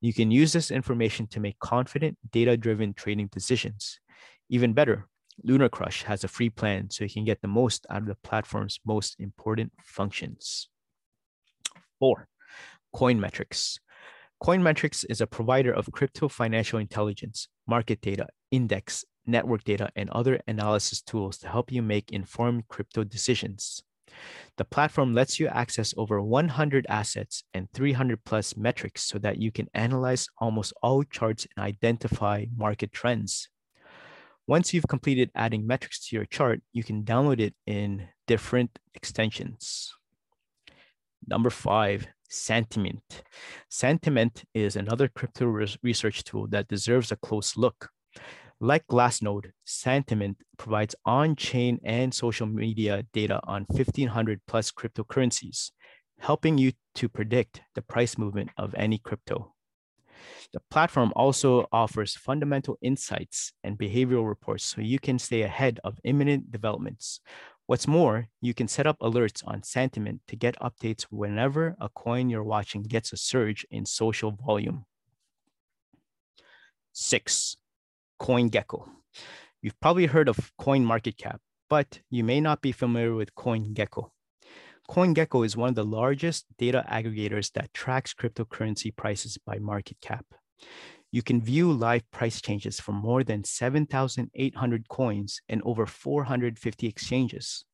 You 0.00 0.12
can 0.12 0.32
use 0.32 0.52
this 0.52 0.72
information 0.72 1.28
to 1.28 1.40
make 1.40 1.58
confident, 1.60 2.18
data 2.32 2.56
driven 2.56 2.92
trading 2.92 3.28
decisions. 3.28 4.00
Even 4.48 4.72
better, 4.72 5.06
LunarCrush 5.46 6.02
has 6.04 6.24
a 6.24 6.28
free 6.28 6.50
plan 6.50 6.90
so 6.90 7.04
you 7.04 7.10
can 7.10 7.24
get 7.24 7.40
the 7.40 7.48
most 7.48 7.86
out 7.88 8.02
of 8.02 8.08
the 8.08 8.16
platform's 8.16 8.80
most 8.84 9.16
important 9.20 9.72
functions. 9.84 10.68
Four, 12.00 12.28
Coin 12.92 13.20
Metrics. 13.20 13.78
Coin 14.38 14.62
Metrics 14.62 15.02
is 15.04 15.22
a 15.22 15.26
provider 15.26 15.72
of 15.72 15.90
crypto 15.92 16.28
financial 16.28 16.78
intelligence, 16.78 17.48
market 17.66 18.02
data, 18.02 18.26
index, 18.50 19.04
network 19.26 19.64
data, 19.64 19.88
and 19.96 20.10
other 20.10 20.40
analysis 20.46 21.00
tools 21.00 21.38
to 21.38 21.48
help 21.48 21.72
you 21.72 21.82
make 21.82 22.12
informed 22.12 22.68
crypto 22.68 23.02
decisions. 23.02 23.82
The 24.58 24.64
platform 24.64 25.14
lets 25.14 25.40
you 25.40 25.48
access 25.48 25.94
over 25.96 26.20
100 26.20 26.86
assets 26.88 27.44
and 27.54 27.70
300 27.72 28.24
plus 28.24 28.56
metrics 28.56 29.02
so 29.02 29.18
that 29.18 29.38
you 29.38 29.50
can 29.50 29.68
analyze 29.72 30.28
almost 30.38 30.74
all 30.82 31.02
charts 31.02 31.46
and 31.56 31.64
identify 31.64 32.44
market 32.54 32.92
trends. 32.92 33.48
Once 34.46 34.72
you've 34.72 34.86
completed 34.86 35.30
adding 35.34 35.66
metrics 35.66 36.06
to 36.06 36.14
your 36.14 36.26
chart, 36.26 36.60
you 36.72 36.84
can 36.84 37.04
download 37.04 37.40
it 37.40 37.54
in 37.66 38.06
different 38.26 38.78
extensions. 38.94 39.92
Number 41.26 41.50
five, 41.50 42.06
Santiment. 42.30 43.22
Sentiment 43.68 44.44
is 44.54 44.76
another 44.76 45.08
crypto 45.08 45.46
research 45.82 46.24
tool 46.24 46.46
that 46.48 46.68
deserves 46.68 47.12
a 47.12 47.16
close 47.16 47.56
look. 47.56 47.90
Like 48.60 48.86
Glassnode, 48.86 49.52
Santiment 49.66 50.36
provides 50.56 50.94
on-chain 51.04 51.78
and 51.84 52.14
social 52.14 52.46
media 52.46 53.04
data 53.12 53.40
on 53.44 53.66
1500 53.68 54.40
plus 54.46 54.72
cryptocurrencies, 54.72 55.72
helping 56.18 56.56
you 56.56 56.72
to 56.94 57.08
predict 57.08 57.60
the 57.74 57.82
price 57.82 58.16
movement 58.16 58.50
of 58.56 58.74
any 58.74 58.98
crypto. 58.98 59.52
The 60.52 60.60
platform 60.70 61.12
also 61.14 61.66
offers 61.72 62.16
fundamental 62.16 62.78
insights 62.80 63.52
and 63.62 63.78
behavioral 63.78 64.26
reports 64.26 64.64
so 64.64 64.80
you 64.80 64.98
can 64.98 65.18
stay 65.18 65.42
ahead 65.42 65.80
of 65.84 65.98
imminent 66.04 66.50
developments, 66.50 67.20
What's 67.66 67.88
more, 67.88 68.28
you 68.40 68.54
can 68.54 68.68
set 68.68 68.86
up 68.86 69.00
alerts 69.00 69.42
on 69.44 69.62
Santiment 69.62 70.20
to 70.28 70.36
get 70.36 70.56
updates 70.60 71.02
whenever 71.10 71.76
a 71.80 71.88
coin 71.88 72.30
you're 72.30 72.44
watching 72.44 72.84
gets 72.84 73.12
a 73.12 73.16
surge 73.16 73.66
in 73.72 73.86
social 73.86 74.30
volume. 74.30 74.84
Six, 76.92 77.56
CoinGecko. 78.20 78.88
You've 79.62 79.80
probably 79.80 80.06
heard 80.06 80.28
of 80.28 80.52
CoinMarketCap, 80.60 81.38
but 81.68 81.98
you 82.08 82.22
may 82.22 82.40
not 82.40 82.62
be 82.62 82.70
familiar 82.70 83.16
with 83.16 83.34
CoinGecko. 83.34 84.10
CoinGecko 84.88 85.44
is 85.44 85.56
one 85.56 85.70
of 85.70 85.74
the 85.74 85.84
largest 85.84 86.46
data 86.58 86.84
aggregators 86.88 87.50
that 87.54 87.74
tracks 87.74 88.14
cryptocurrency 88.14 88.94
prices 88.94 89.38
by 89.44 89.58
market 89.58 89.96
cap. 90.00 90.24
You 91.16 91.22
can 91.22 91.40
view 91.40 91.72
live 91.72 92.02
price 92.10 92.42
changes 92.42 92.78
for 92.78 92.92
more 92.92 93.24
than 93.24 93.42
7,800 93.42 94.88
coins 94.90 95.40
and 95.48 95.62
over 95.64 95.86
450 95.86 96.86
exchanges. 96.86 97.64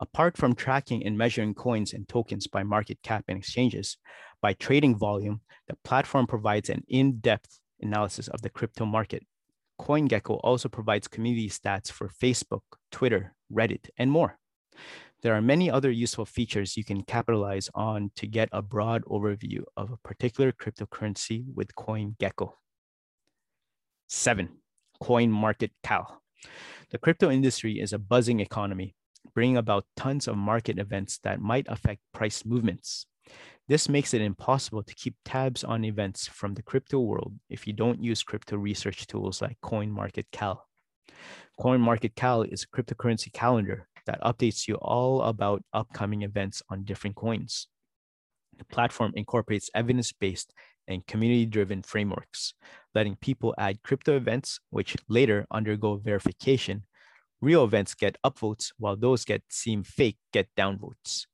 Apart 0.00 0.36
from 0.36 0.56
tracking 0.56 1.06
and 1.06 1.16
measuring 1.16 1.54
coins 1.54 1.92
and 1.92 2.08
tokens 2.08 2.48
by 2.48 2.64
market 2.64 2.98
cap 3.04 3.26
and 3.28 3.38
exchanges, 3.38 3.96
by 4.42 4.54
trading 4.54 4.98
volume, 4.98 5.42
the 5.68 5.76
platform 5.84 6.26
provides 6.26 6.68
an 6.68 6.82
in 6.88 7.20
depth 7.20 7.60
analysis 7.80 8.26
of 8.26 8.42
the 8.42 8.50
crypto 8.50 8.84
market. 8.84 9.24
CoinGecko 9.80 10.40
also 10.42 10.68
provides 10.68 11.06
community 11.06 11.48
stats 11.48 11.92
for 11.92 12.08
Facebook, 12.08 12.62
Twitter, 12.90 13.36
Reddit, 13.52 13.88
and 13.96 14.10
more. 14.10 14.36
There 15.20 15.34
are 15.34 15.42
many 15.42 15.68
other 15.68 15.90
useful 15.90 16.24
features 16.24 16.76
you 16.76 16.84
can 16.84 17.02
capitalize 17.02 17.68
on 17.74 18.12
to 18.14 18.26
get 18.28 18.48
a 18.52 18.62
broad 18.62 19.02
overview 19.04 19.64
of 19.76 19.90
a 19.90 19.96
particular 19.96 20.52
cryptocurrency 20.52 21.44
with 21.52 21.74
CoinGecko. 21.74 22.52
Seven, 24.06 24.48
coin 25.00 25.32
market 25.32 25.72
CoinMarketCal. 25.84 26.06
The 26.90 26.98
crypto 26.98 27.30
industry 27.30 27.80
is 27.80 27.92
a 27.92 27.98
buzzing 27.98 28.38
economy, 28.38 28.94
bringing 29.34 29.56
about 29.56 29.86
tons 29.96 30.28
of 30.28 30.36
market 30.36 30.78
events 30.78 31.18
that 31.24 31.40
might 31.40 31.66
affect 31.68 32.00
price 32.14 32.44
movements. 32.44 33.06
This 33.66 33.88
makes 33.88 34.14
it 34.14 34.22
impossible 34.22 34.84
to 34.84 34.94
keep 34.94 35.16
tabs 35.24 35.64
on 35.64 35.84
events 35.84 36.28
from 36.28 36.54
the 36.54 36.62
crypto 36.62 37.00
world 37.00 37.34
if 37.50 37.66
you 37.66 37.72
don't 37.72 38.02
use 38.02 38.22
crypto 38.22 38.56
research 38.56 39.08
tools 39.08 39.42
like 39.42 39.58
CoinMarketCal. 39.64 40.58
CoinMarketCal 41.60 42.50
is 42.52 42.62
a 42.62 42.68
cryptocurrency 42.68 43.32
calendar 43.32 43.87
that 44.08 44.22
updates 44.22 44.66
you 44.66 44.74
all 44.76 45.22
about 45.22 45.62
upcoming 45.74 46.22
events 46.22 46.62
on 46.70 46.82
different 46.82 47.14
coins. 47.14 47.68
The 48.56 48.64
platform 48.64 49.12
incorporates 49.14 49.70
evidence 49.74 50.12
based 50.12 50.54
and 50.88 51.06
community 51.06 51.44
driven 51.44 51.82
frameworks, 51.82 52.54
letting 52.94 53.16
people 53.16 53.54
add 53.58 53.82
crypto 53.82 54.16
events, 54.16 54.60
which 54.70 54.96
later 55.08 55.46
undergo 55.50 55.96
verification. 55.96 56.84
Real 57.42 57.64
events 57.64 57.94
get 57.94 58.16
upvotes, 58.24 58.72
while 58.78 58.96
those 58.96 59.26
that 59.26 59.42
seem 59.50 59.84
fake 59.84 60.16
get 60.32 60.48
downvotes. 60.56 61.26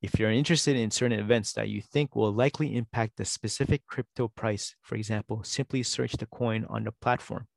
If 0.00 0.18
you're 0.18 0.30
interested 0.30 0.76
in 0.76 0.92
certain 0.92 1.18
events 1.18 1.52
that 1.54 1.68
you 1.68 1.82
think 1.82 2.14
will 2.14 2.32
likely 2.32 2.76
impact 2.76 3.16
the 3.16 3.24
specific 3.24 3.82
crypto 3.88 4.28
price, 4.28 4.76
for 4.80 4.94
example, 4.94 5.42
simply 5.42 5.82
search 5.82 6.12
the 6.12 6.26
coin 6.26 6.64
on 6.70 6.84
the 6.84 6.92
platform. 6.92 7.48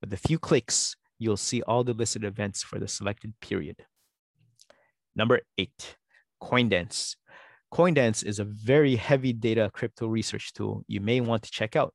With 0.00 0.12
a 0.12 0.16
few 0.16 0.38
clicks, 0.38 0.96
you'll 1.18 1.36
see 1.36 1.62
all 1.62 1.84
the 1.84 1.94
listed 1.94 2.24
events 2.24 2.62
for 2.62 2.80
the 2.80 2.88
selected 2.88 3.34
period. 3.40 3.76
Number 5.16 5.40
eight, 5.58 5.96
Coin 6.40 6.68
Dance. 6.68 7.16
Coindance 7.72 8.24
is 8.24 8.40
a 8.40 8.44
very 8.44 8.96
heavy 8.96 9.32
data 9.32 9.70
crypto 9.72 10.08
research 10.08 10.52
tool 10.52 10.84
you 10.88 11.00
may 11.00 11.20
want 11.20 11.44
to 11.44 11.50
check 11.50 11.76
out. 11.76 11.94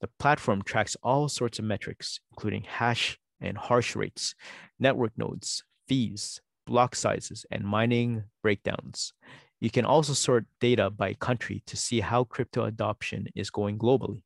The 0.00 0.08
platform 0.18 0.62
tracks 0.62 0.96
all 1.02 1.28
sorts 1.28 1.58
of 1.58 1.64
metrics, 1.64 2.20
including 2.30 2.62
hash 2.62 3.18
and 3.40 3.58
hash 3.58 3.96
rates, 3.96 4.34
network 4.78 5.12
nodes, 5.16 5.64
fees, 5.88 6.40
block 6.64 6.94
sizes, 6.94 7.44
and 7.50 7.64
mining 7.64 8.24
breakdowns. 8.42 9.12
You 9.58 9.68
can 9.70 9.84
also 9.84 10.12
sort 10.12 10.46
data 10.60 10.90
by 10.90 11.14
country 11.14 11.62
to 11.66 11.76
see 11.76 12.00
how 12.00 12.24
crypto 12.24 12.64
adoption 12.64 13.26
is 13.34 13.50
going 13.50 13.78
globally. 13.78 14.22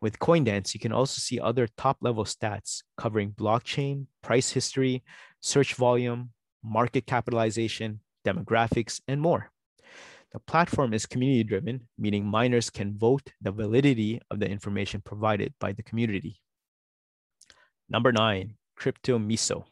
With 0.00 0.18
Coin 0.18 0.42
Dance, 0.42 0.74
you 0.74 0.80
can 0.80 0.92
also 0.92 1.20
see 1.20 1.38
other 1.38 1.68
top 1.76 1.98
level 2.00 2.24
stats 2.24 2.82
covering 2.96 3.30
blockchain, 3.30 4.06
price 4.20 4.50
history, 4.50 5.04
search 5.40 5.74
volume, 5.74 6.30
market 6.62 7.06
capitalization, 7.06 8.00
demographics, 8.24 9.00
and 9.08 9.20
more. 9.20 9.50
The 10.32 10.40
platform 10.40 10.94
is 10.94 11.04
community 11.04 11.44
driven, 11.44 11.88
meaning 11.98 12.24
miners 12.24 12.70
can 12.70 12.96
vote 12.96 13.32
the 13.40 13.52
validity 13.52 14.20
of 14.30 14.40
the 14.40 14.48
information 14.48 15.02
provided 15.02 15.52
by 15.60 15.72
the 15.72 15.82
community. 15.82 16.40
Number 17.90 18.12
nine, 18.12 18.54
CryptoMiso. 18.78 19.64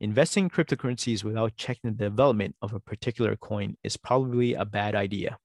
Investing 0.00 0.44
in 0.44 0.50
cryptocurrencies 0.50 1.24
without 1.24 1.56
checking 1.56 1.94
the 1.94 2.04
development 2.04 2.54
of 2.60 2.74
a 2.74 2.80
particular 2.80 3.36
coin 3.36 3.76
is 3.82 3.96
probably 3.96 4.52
a 4.52 4.66
bad 4.66 4.94
idea. 4.94 5.38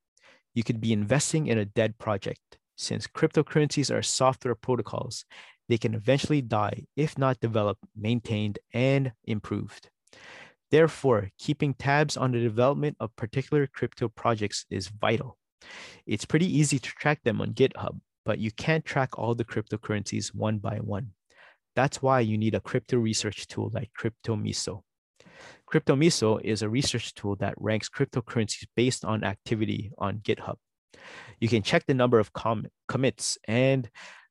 You 0.53 0.63
could 0.63 0.81
be 0.81 0.91
investing 0.91 1.47
in 1.47 1.57
a 1.57 1.65
dead 1.65 1.97
project. 1.97 2.57
Since 2.75 3.07
cryptocurrencies 3.07 3.93
are 3.95 4.01
software 4.01 4.55
protocols, 4.55 5.23
they 5.69 5.77
can 5.77 5.93
eventually 5.93 6.41
die 6.41 6.83
if 6.97 7.17
not 7.17 7.39
developed, 7.39 7.85
maintained, 7.95 8.59
and 8.73 9.13
improved. 9.23 9.89
Therefore, 10.71 11.29
keeping 11.37 11.73
tabs 11.73 12.15
on 12.15 12.31
the 12.31 12.39
development 12.39 12.95
of 12.99 13.15
particular 13.17 13.67
crypto 13.67 14.07
projects 14.07 14.65
is 14.69 14.87
vital. 14.87 15.37
It's 16.05 16.25
pretty 16.25 16.47
easy 16.47 16.79
to 16.79 16.89
track 16.91 17.21
them 17.23 17.41
on 17.41 17.53
GitHub, 17.53 17.99
but 18.25 18.39
you 18.39 18.51
can't 18.51 18.85
track 18.85 19.19
all 19.19 19.35
the 19.35 19.45
cryptocurrencies 19.45 20.33
one 20.33 20.59
by 20.59 20.77
one. 20.77 21.11
That's 21.75 22.01
why 22.01 22.21
you 22.21 22.37
need 22.37 22.55
a 22.55 22.61
crypto 22.61 22.97
research 22.97 23.47
tool 23.47 23.69
like 23.73 23.91
CryptoMiso. 23.99 24.83
CryptoMiso 25.69 26.41
is 26.41 26.61
a 26.61 26.69
research 26.69 27.13
tool 27.13 27.35
that 27.37 27.53
ranks 27.57 27.89
cryptocurrencies 27.89 28.65
based 28.75 29.05
on 29.05 29.23
activity 29.23 29.91
on 29.97 30.19
GitHub. 30.19 30.55
You 31.39 31.47
can 31.47 31.63
check 31.63 31.85
the 31.85 31.93
number 31.93 32.19
of 32.19 32.33
com- 32.33 32.67
commits 32.87 33.37
and 33.47 33.89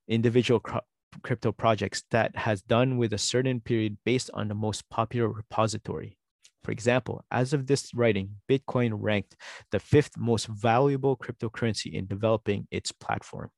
individual 0.09 0.61
cr- 0.61 0.79
crypto 1.23 1.53
projects 1.53 2.05
that 2.11 2.37
has 2.37 2.63
done 2.63 2.99
with 2.99 3.13
a 3.13 3.19
certain 3.19 3.61
period 3.61 3.99
based 4.05 4.31
on 4.35 4.49
the 4.49 4.55
most 4.55 4.89
popular 4.91 5.29
repository. 5.29 6.19
For 6.63 6.73
example, 6.73 7.25
as 7.31 7.53
of 7.53 7.67
this 7.67 7.93
writing, 7.95 8.37
Bitcoin 8.49 8.93
ranked 8.95 9.37
the 9.71 9.81
fifth 9.81 10.17
most 10.19 10.47
valuable 10.47 11.17
cryptocurrency 11.17 11.93
in 11.93 12.07
developing 12.07 12.67
its 12.71 12.93
platform. 12.93 13.51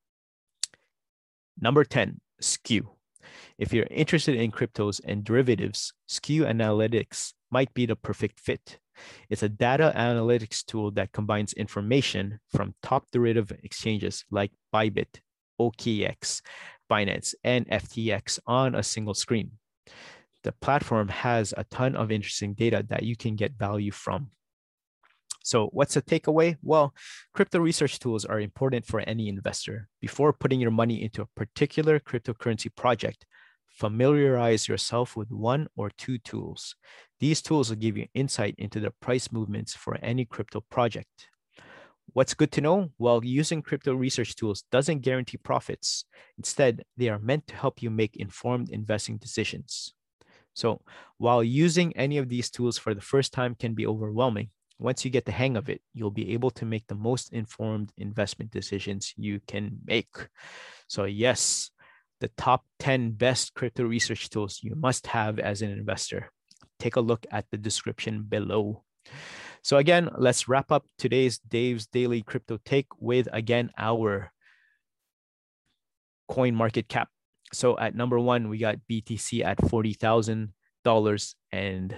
Number 1.60 1.84
10, 1.84 2.20
Skew. 2.40 2.90
If 3.58 3.72
you're 3.72 3.86
interested 3.90 4.36
in 4.36 4.50
cryptos 4.50 5.00
and 5.04 5.24
derivatives, 5.24 5.92
Skew 6.08 6.44
Analytics 6.44 7.32
might 7.50 7.72
be 7.74 7.86
the 7.86 7.96
perfect 7.96 8.40
fit. 8.40 8.78
It's 9.30 9.42
a 9.42 9.48
data 9.48 9.92
analytics 9.96 10.64
tool 10.64 10.90
that 10.92 11.12
combines 11.12 11.52
information 11.52 12.40
from 12.50 12.74
top 12.82 13.06
derivative 13.12 13.52
exchanges 13.62 14.24
like 14.30 14.52
Bybit, 14.74 15.20
OKX, 15.60 16.40
Binance, 16.90 17.34
and 17.44 17.68
FTX 17.68 18.38
on 18.46 18.74
a 18.74 18.82
single 18.82 19.14
screen. 19.14 19.52
The 20.44 20.52
platform 20.52 21.08
has 21.08 21.54
a 21.56 21.64
ton 21.64 21.94
of 21.94 22.10
interesting 22.10 22.54
data 22.54 22.84
that 22.88 23.04
you 23.04 23.16
can 23.16 23.36
get 23.36 23.52
value 23.58 23.92
from. 23.92 24.30
So, 25.44 25.68
what's 25.72 25.94
the 25.94 26.02
takeaway? 26.02 26.56
Well, 26.62 26.94
crypto 27.34 27.58
research 27.58 27.98
tools 27.98 28.24
are 28.24 28.40
important 28.40 28.86
for 28.86 29.00
any 29.00 29.28
investor. 29.28 29.88
Before 30.00 30.32
putting 30.32 30.60
your 30.60 30.70
money 30.70 31.02
into 31.02 31.22
a 31.22 31.26
particular 31.36 31.98
cryptocurrency 31.98 32.74
project, 32.74 33.26
familiarize 33.68 34.68
yourself 34.68 35.16
with 35.16 35.30
one 35.30 35.68
or 35.76 35.90
two 35.90 36.18
tools. 36.18 36.76
These 37.18 37.42
tools 37.42 37.70
will 37.70 37.76
give 37.76 37.96
you 37.96 38.06
insight 38.14 38.54
into 38.58 38.78
the 38.78 38.92
price 39.00 39.32
movements 39.32 39.74
for 39.74 39.96
any 40.02 40.24
crypto 40.24 40.60
project. 40.60 41.28
What's 42.12 42.34
good 42.34 42.52
to 42.52 42.60
know? 42.60 42.90
Well, 42.98 43.24
using 43.24 43.62
crypto 43.62 43.94
research 43.94 44.36
tools 44.36 44.64
doesn't 44.70 45.00
guarantee 45.00 45.38
profits. 45.38 46.04
Instead, 46.36 46.84
they 46.96 47.08
are 47.08 47.18
meant 47.18 47.46
to 47.48 47.56
help 47.56 47.82
you 47.82 47.90
make 47.90 48.16
informed 48.16 48.68
investing 48.68 49.16
decisions. 49.16 49.94
So, 50.54 50.82
while 51.18 51.42
using 51.42 51.96
any 51.96 52.18
of 52.18 52.28
these 52.28 52.50
tools 52.50 52.78
for 52.78 52.94
the 52.94 53.00
first 53.00 53.32
time 53.32 53.54
can 53.54 53.74
be 53.74 53.86
overwhelming, 53.86 54.50
once 54.78 55.04
you 55.04 55.10
get 55.10 55.24
the 55.24 55.32
hang 55.32 55.56
of 55.56 55.68
it, 55.68 55.80
you'll 55.94 56.10
be 56.10 56.32
able 56.32 56.50
to 56.50 56.64
make 56.64 56.86
the 56.88 56.94
most 56.94 57.32
informed 57.32 57.92
investment 57.96 58.50
decisions 58.50 59.14
you 59.16 59.40
can 59.46 59.78
make. 59.84 60.28
So, 60.88 61.04
yes, 61.04 61.70
the 62.20 62.28
top 62.36 62.64
10 62.80 63.12
best 63.12 63.54
crypto 63.54 63.84
research 63.84 64.28
tools 64.30 64.60
you 64.62 64.74
must 64.74 65.06
have 65.08 65.38
as 65.38 65.62
an 65.62 65.70
investor. 65.70 66.30
Take 66.78 66.96
a 66.96 67.00
look 67.00 67.24
at 67.30 67.46
the 67.50 67.58
description 67.58 68.24
below. 68.28 68.84
So, 69.62 69.76
again, 69.76 70.10
let's 70.18 70.48
wrap 70.48 70.72
up 70.72 70.84
today's 70.98 71.38
Dave's 71.38 71.86
Daily 71.86 72.22
Crypto 72.22 72.58
Take 72.64 72.88
with 72.98 73.28
again 73.32 73.70
our 73.78 74.32
coin 76.28 76.54
market 76.54 76.88
cap. 76.88 77.08
So, 77.52 77.78
at 77.78 77.94
number 77.94 78.18
one, 78.18 78.48
we 78.48 78.58
got 78.58 78.78
BTC 78.90 79.44
at 79.44 79.58
$40,000 79.58 81.34
and 81.52 81.96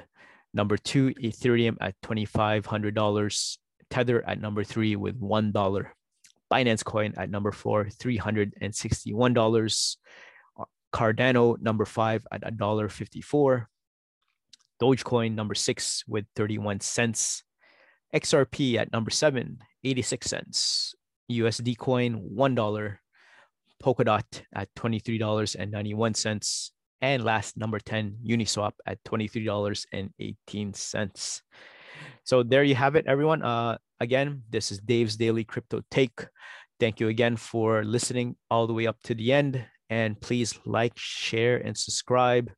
Number 0.55 0.77
two, 0.77 1.13
Ethereum 1.15 1.77
at 1.81 2.01
$2,500. 2.03 3.59
Tether 3.91 4.25
at 4.27 4.41
number 4.41 4.63
three 4.63 4.95
with 4.95 5.21
$1. 5.21 5.87
Binance 6.53 6.85
Coin 6.85 7.13
at 7.17 7.29
number 7.29 7.51
four, 7.51 7.87
$361. 7.87 9.97
Cardano 10.95 11.61
number 11.61 11.85
five 11.85 12.25
at 12.31 12.43
$1.54. 12.43 13.67
Dogecoin 14.81 15.35
number 15.35 15.57
six 15.57 16.05
with 16.07 16.25
31 16.37 16.79
cents. 16.81 17.43
XRP 18.15 18.77
at 18.77 18.93
number 18.93 19.11
seven, 19.11 19.59
86 19.83 20.25
cents. 20.25 20.95
USD 21.33 21.77
coin, 21.77 22.31
$1. 22.37 22.97
Polkadot 23.85 24.43
at 24.55 24.75
$23.91. 24.77 26.71
And 27.03 27.23
last, 27.23 27.59
number 27.59 27.79
10, 27.79 28.17
Uniswap 28.27 28.73
at 28.87 29.05
$23.18. 29.05 31.43
So 32.25 32.43
there 32.43 32.65
you 32.65 32.75
have 32.75 32.97
it, 32.97 33.05
everyone. 33.07 33.43
Uh, 33.43 33.77
again, 34.01 34.45
this 34.49 34.73
is 34.73 34.79
Dave's 34.79 35.17
Daily 35.17 35.45
Crypto 35.45 35.83
Take. 35.91 36.25
Thank 36.81 36.99
you 36.99 37.09
again 37.09 37.37
for 37.37 37.85
listening 37.85 38.37
all 38.51 38.67
the 38.67 38.73
way 38.73 38.87
up 38.87 38.97
to 39.05 39.15
the 39.15 39.35
end. 39.35 39.63
And 39.91 40.19
please 40.19 40.59
like, 40.65 40.97
share, 40.97 41.59
and 41.59 41.77
subscribe. 41.77 42.51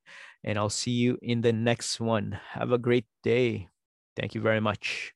And 0.45 0.57
I'll 0.57 0.71
see 0.71 0.93
you 0.93 1.19
in 1.23 1.41
the 1.41 1.53
next 1.53 1.99
one. 1.99 2.39
Have 2.53 2.71
a 2.71 2.79
great 2.79 3.07
day. 3.25 3.67
Thank 4.17 4.37
you 4.37 4.41
very 4.41 4.61
much. 4.61 5.16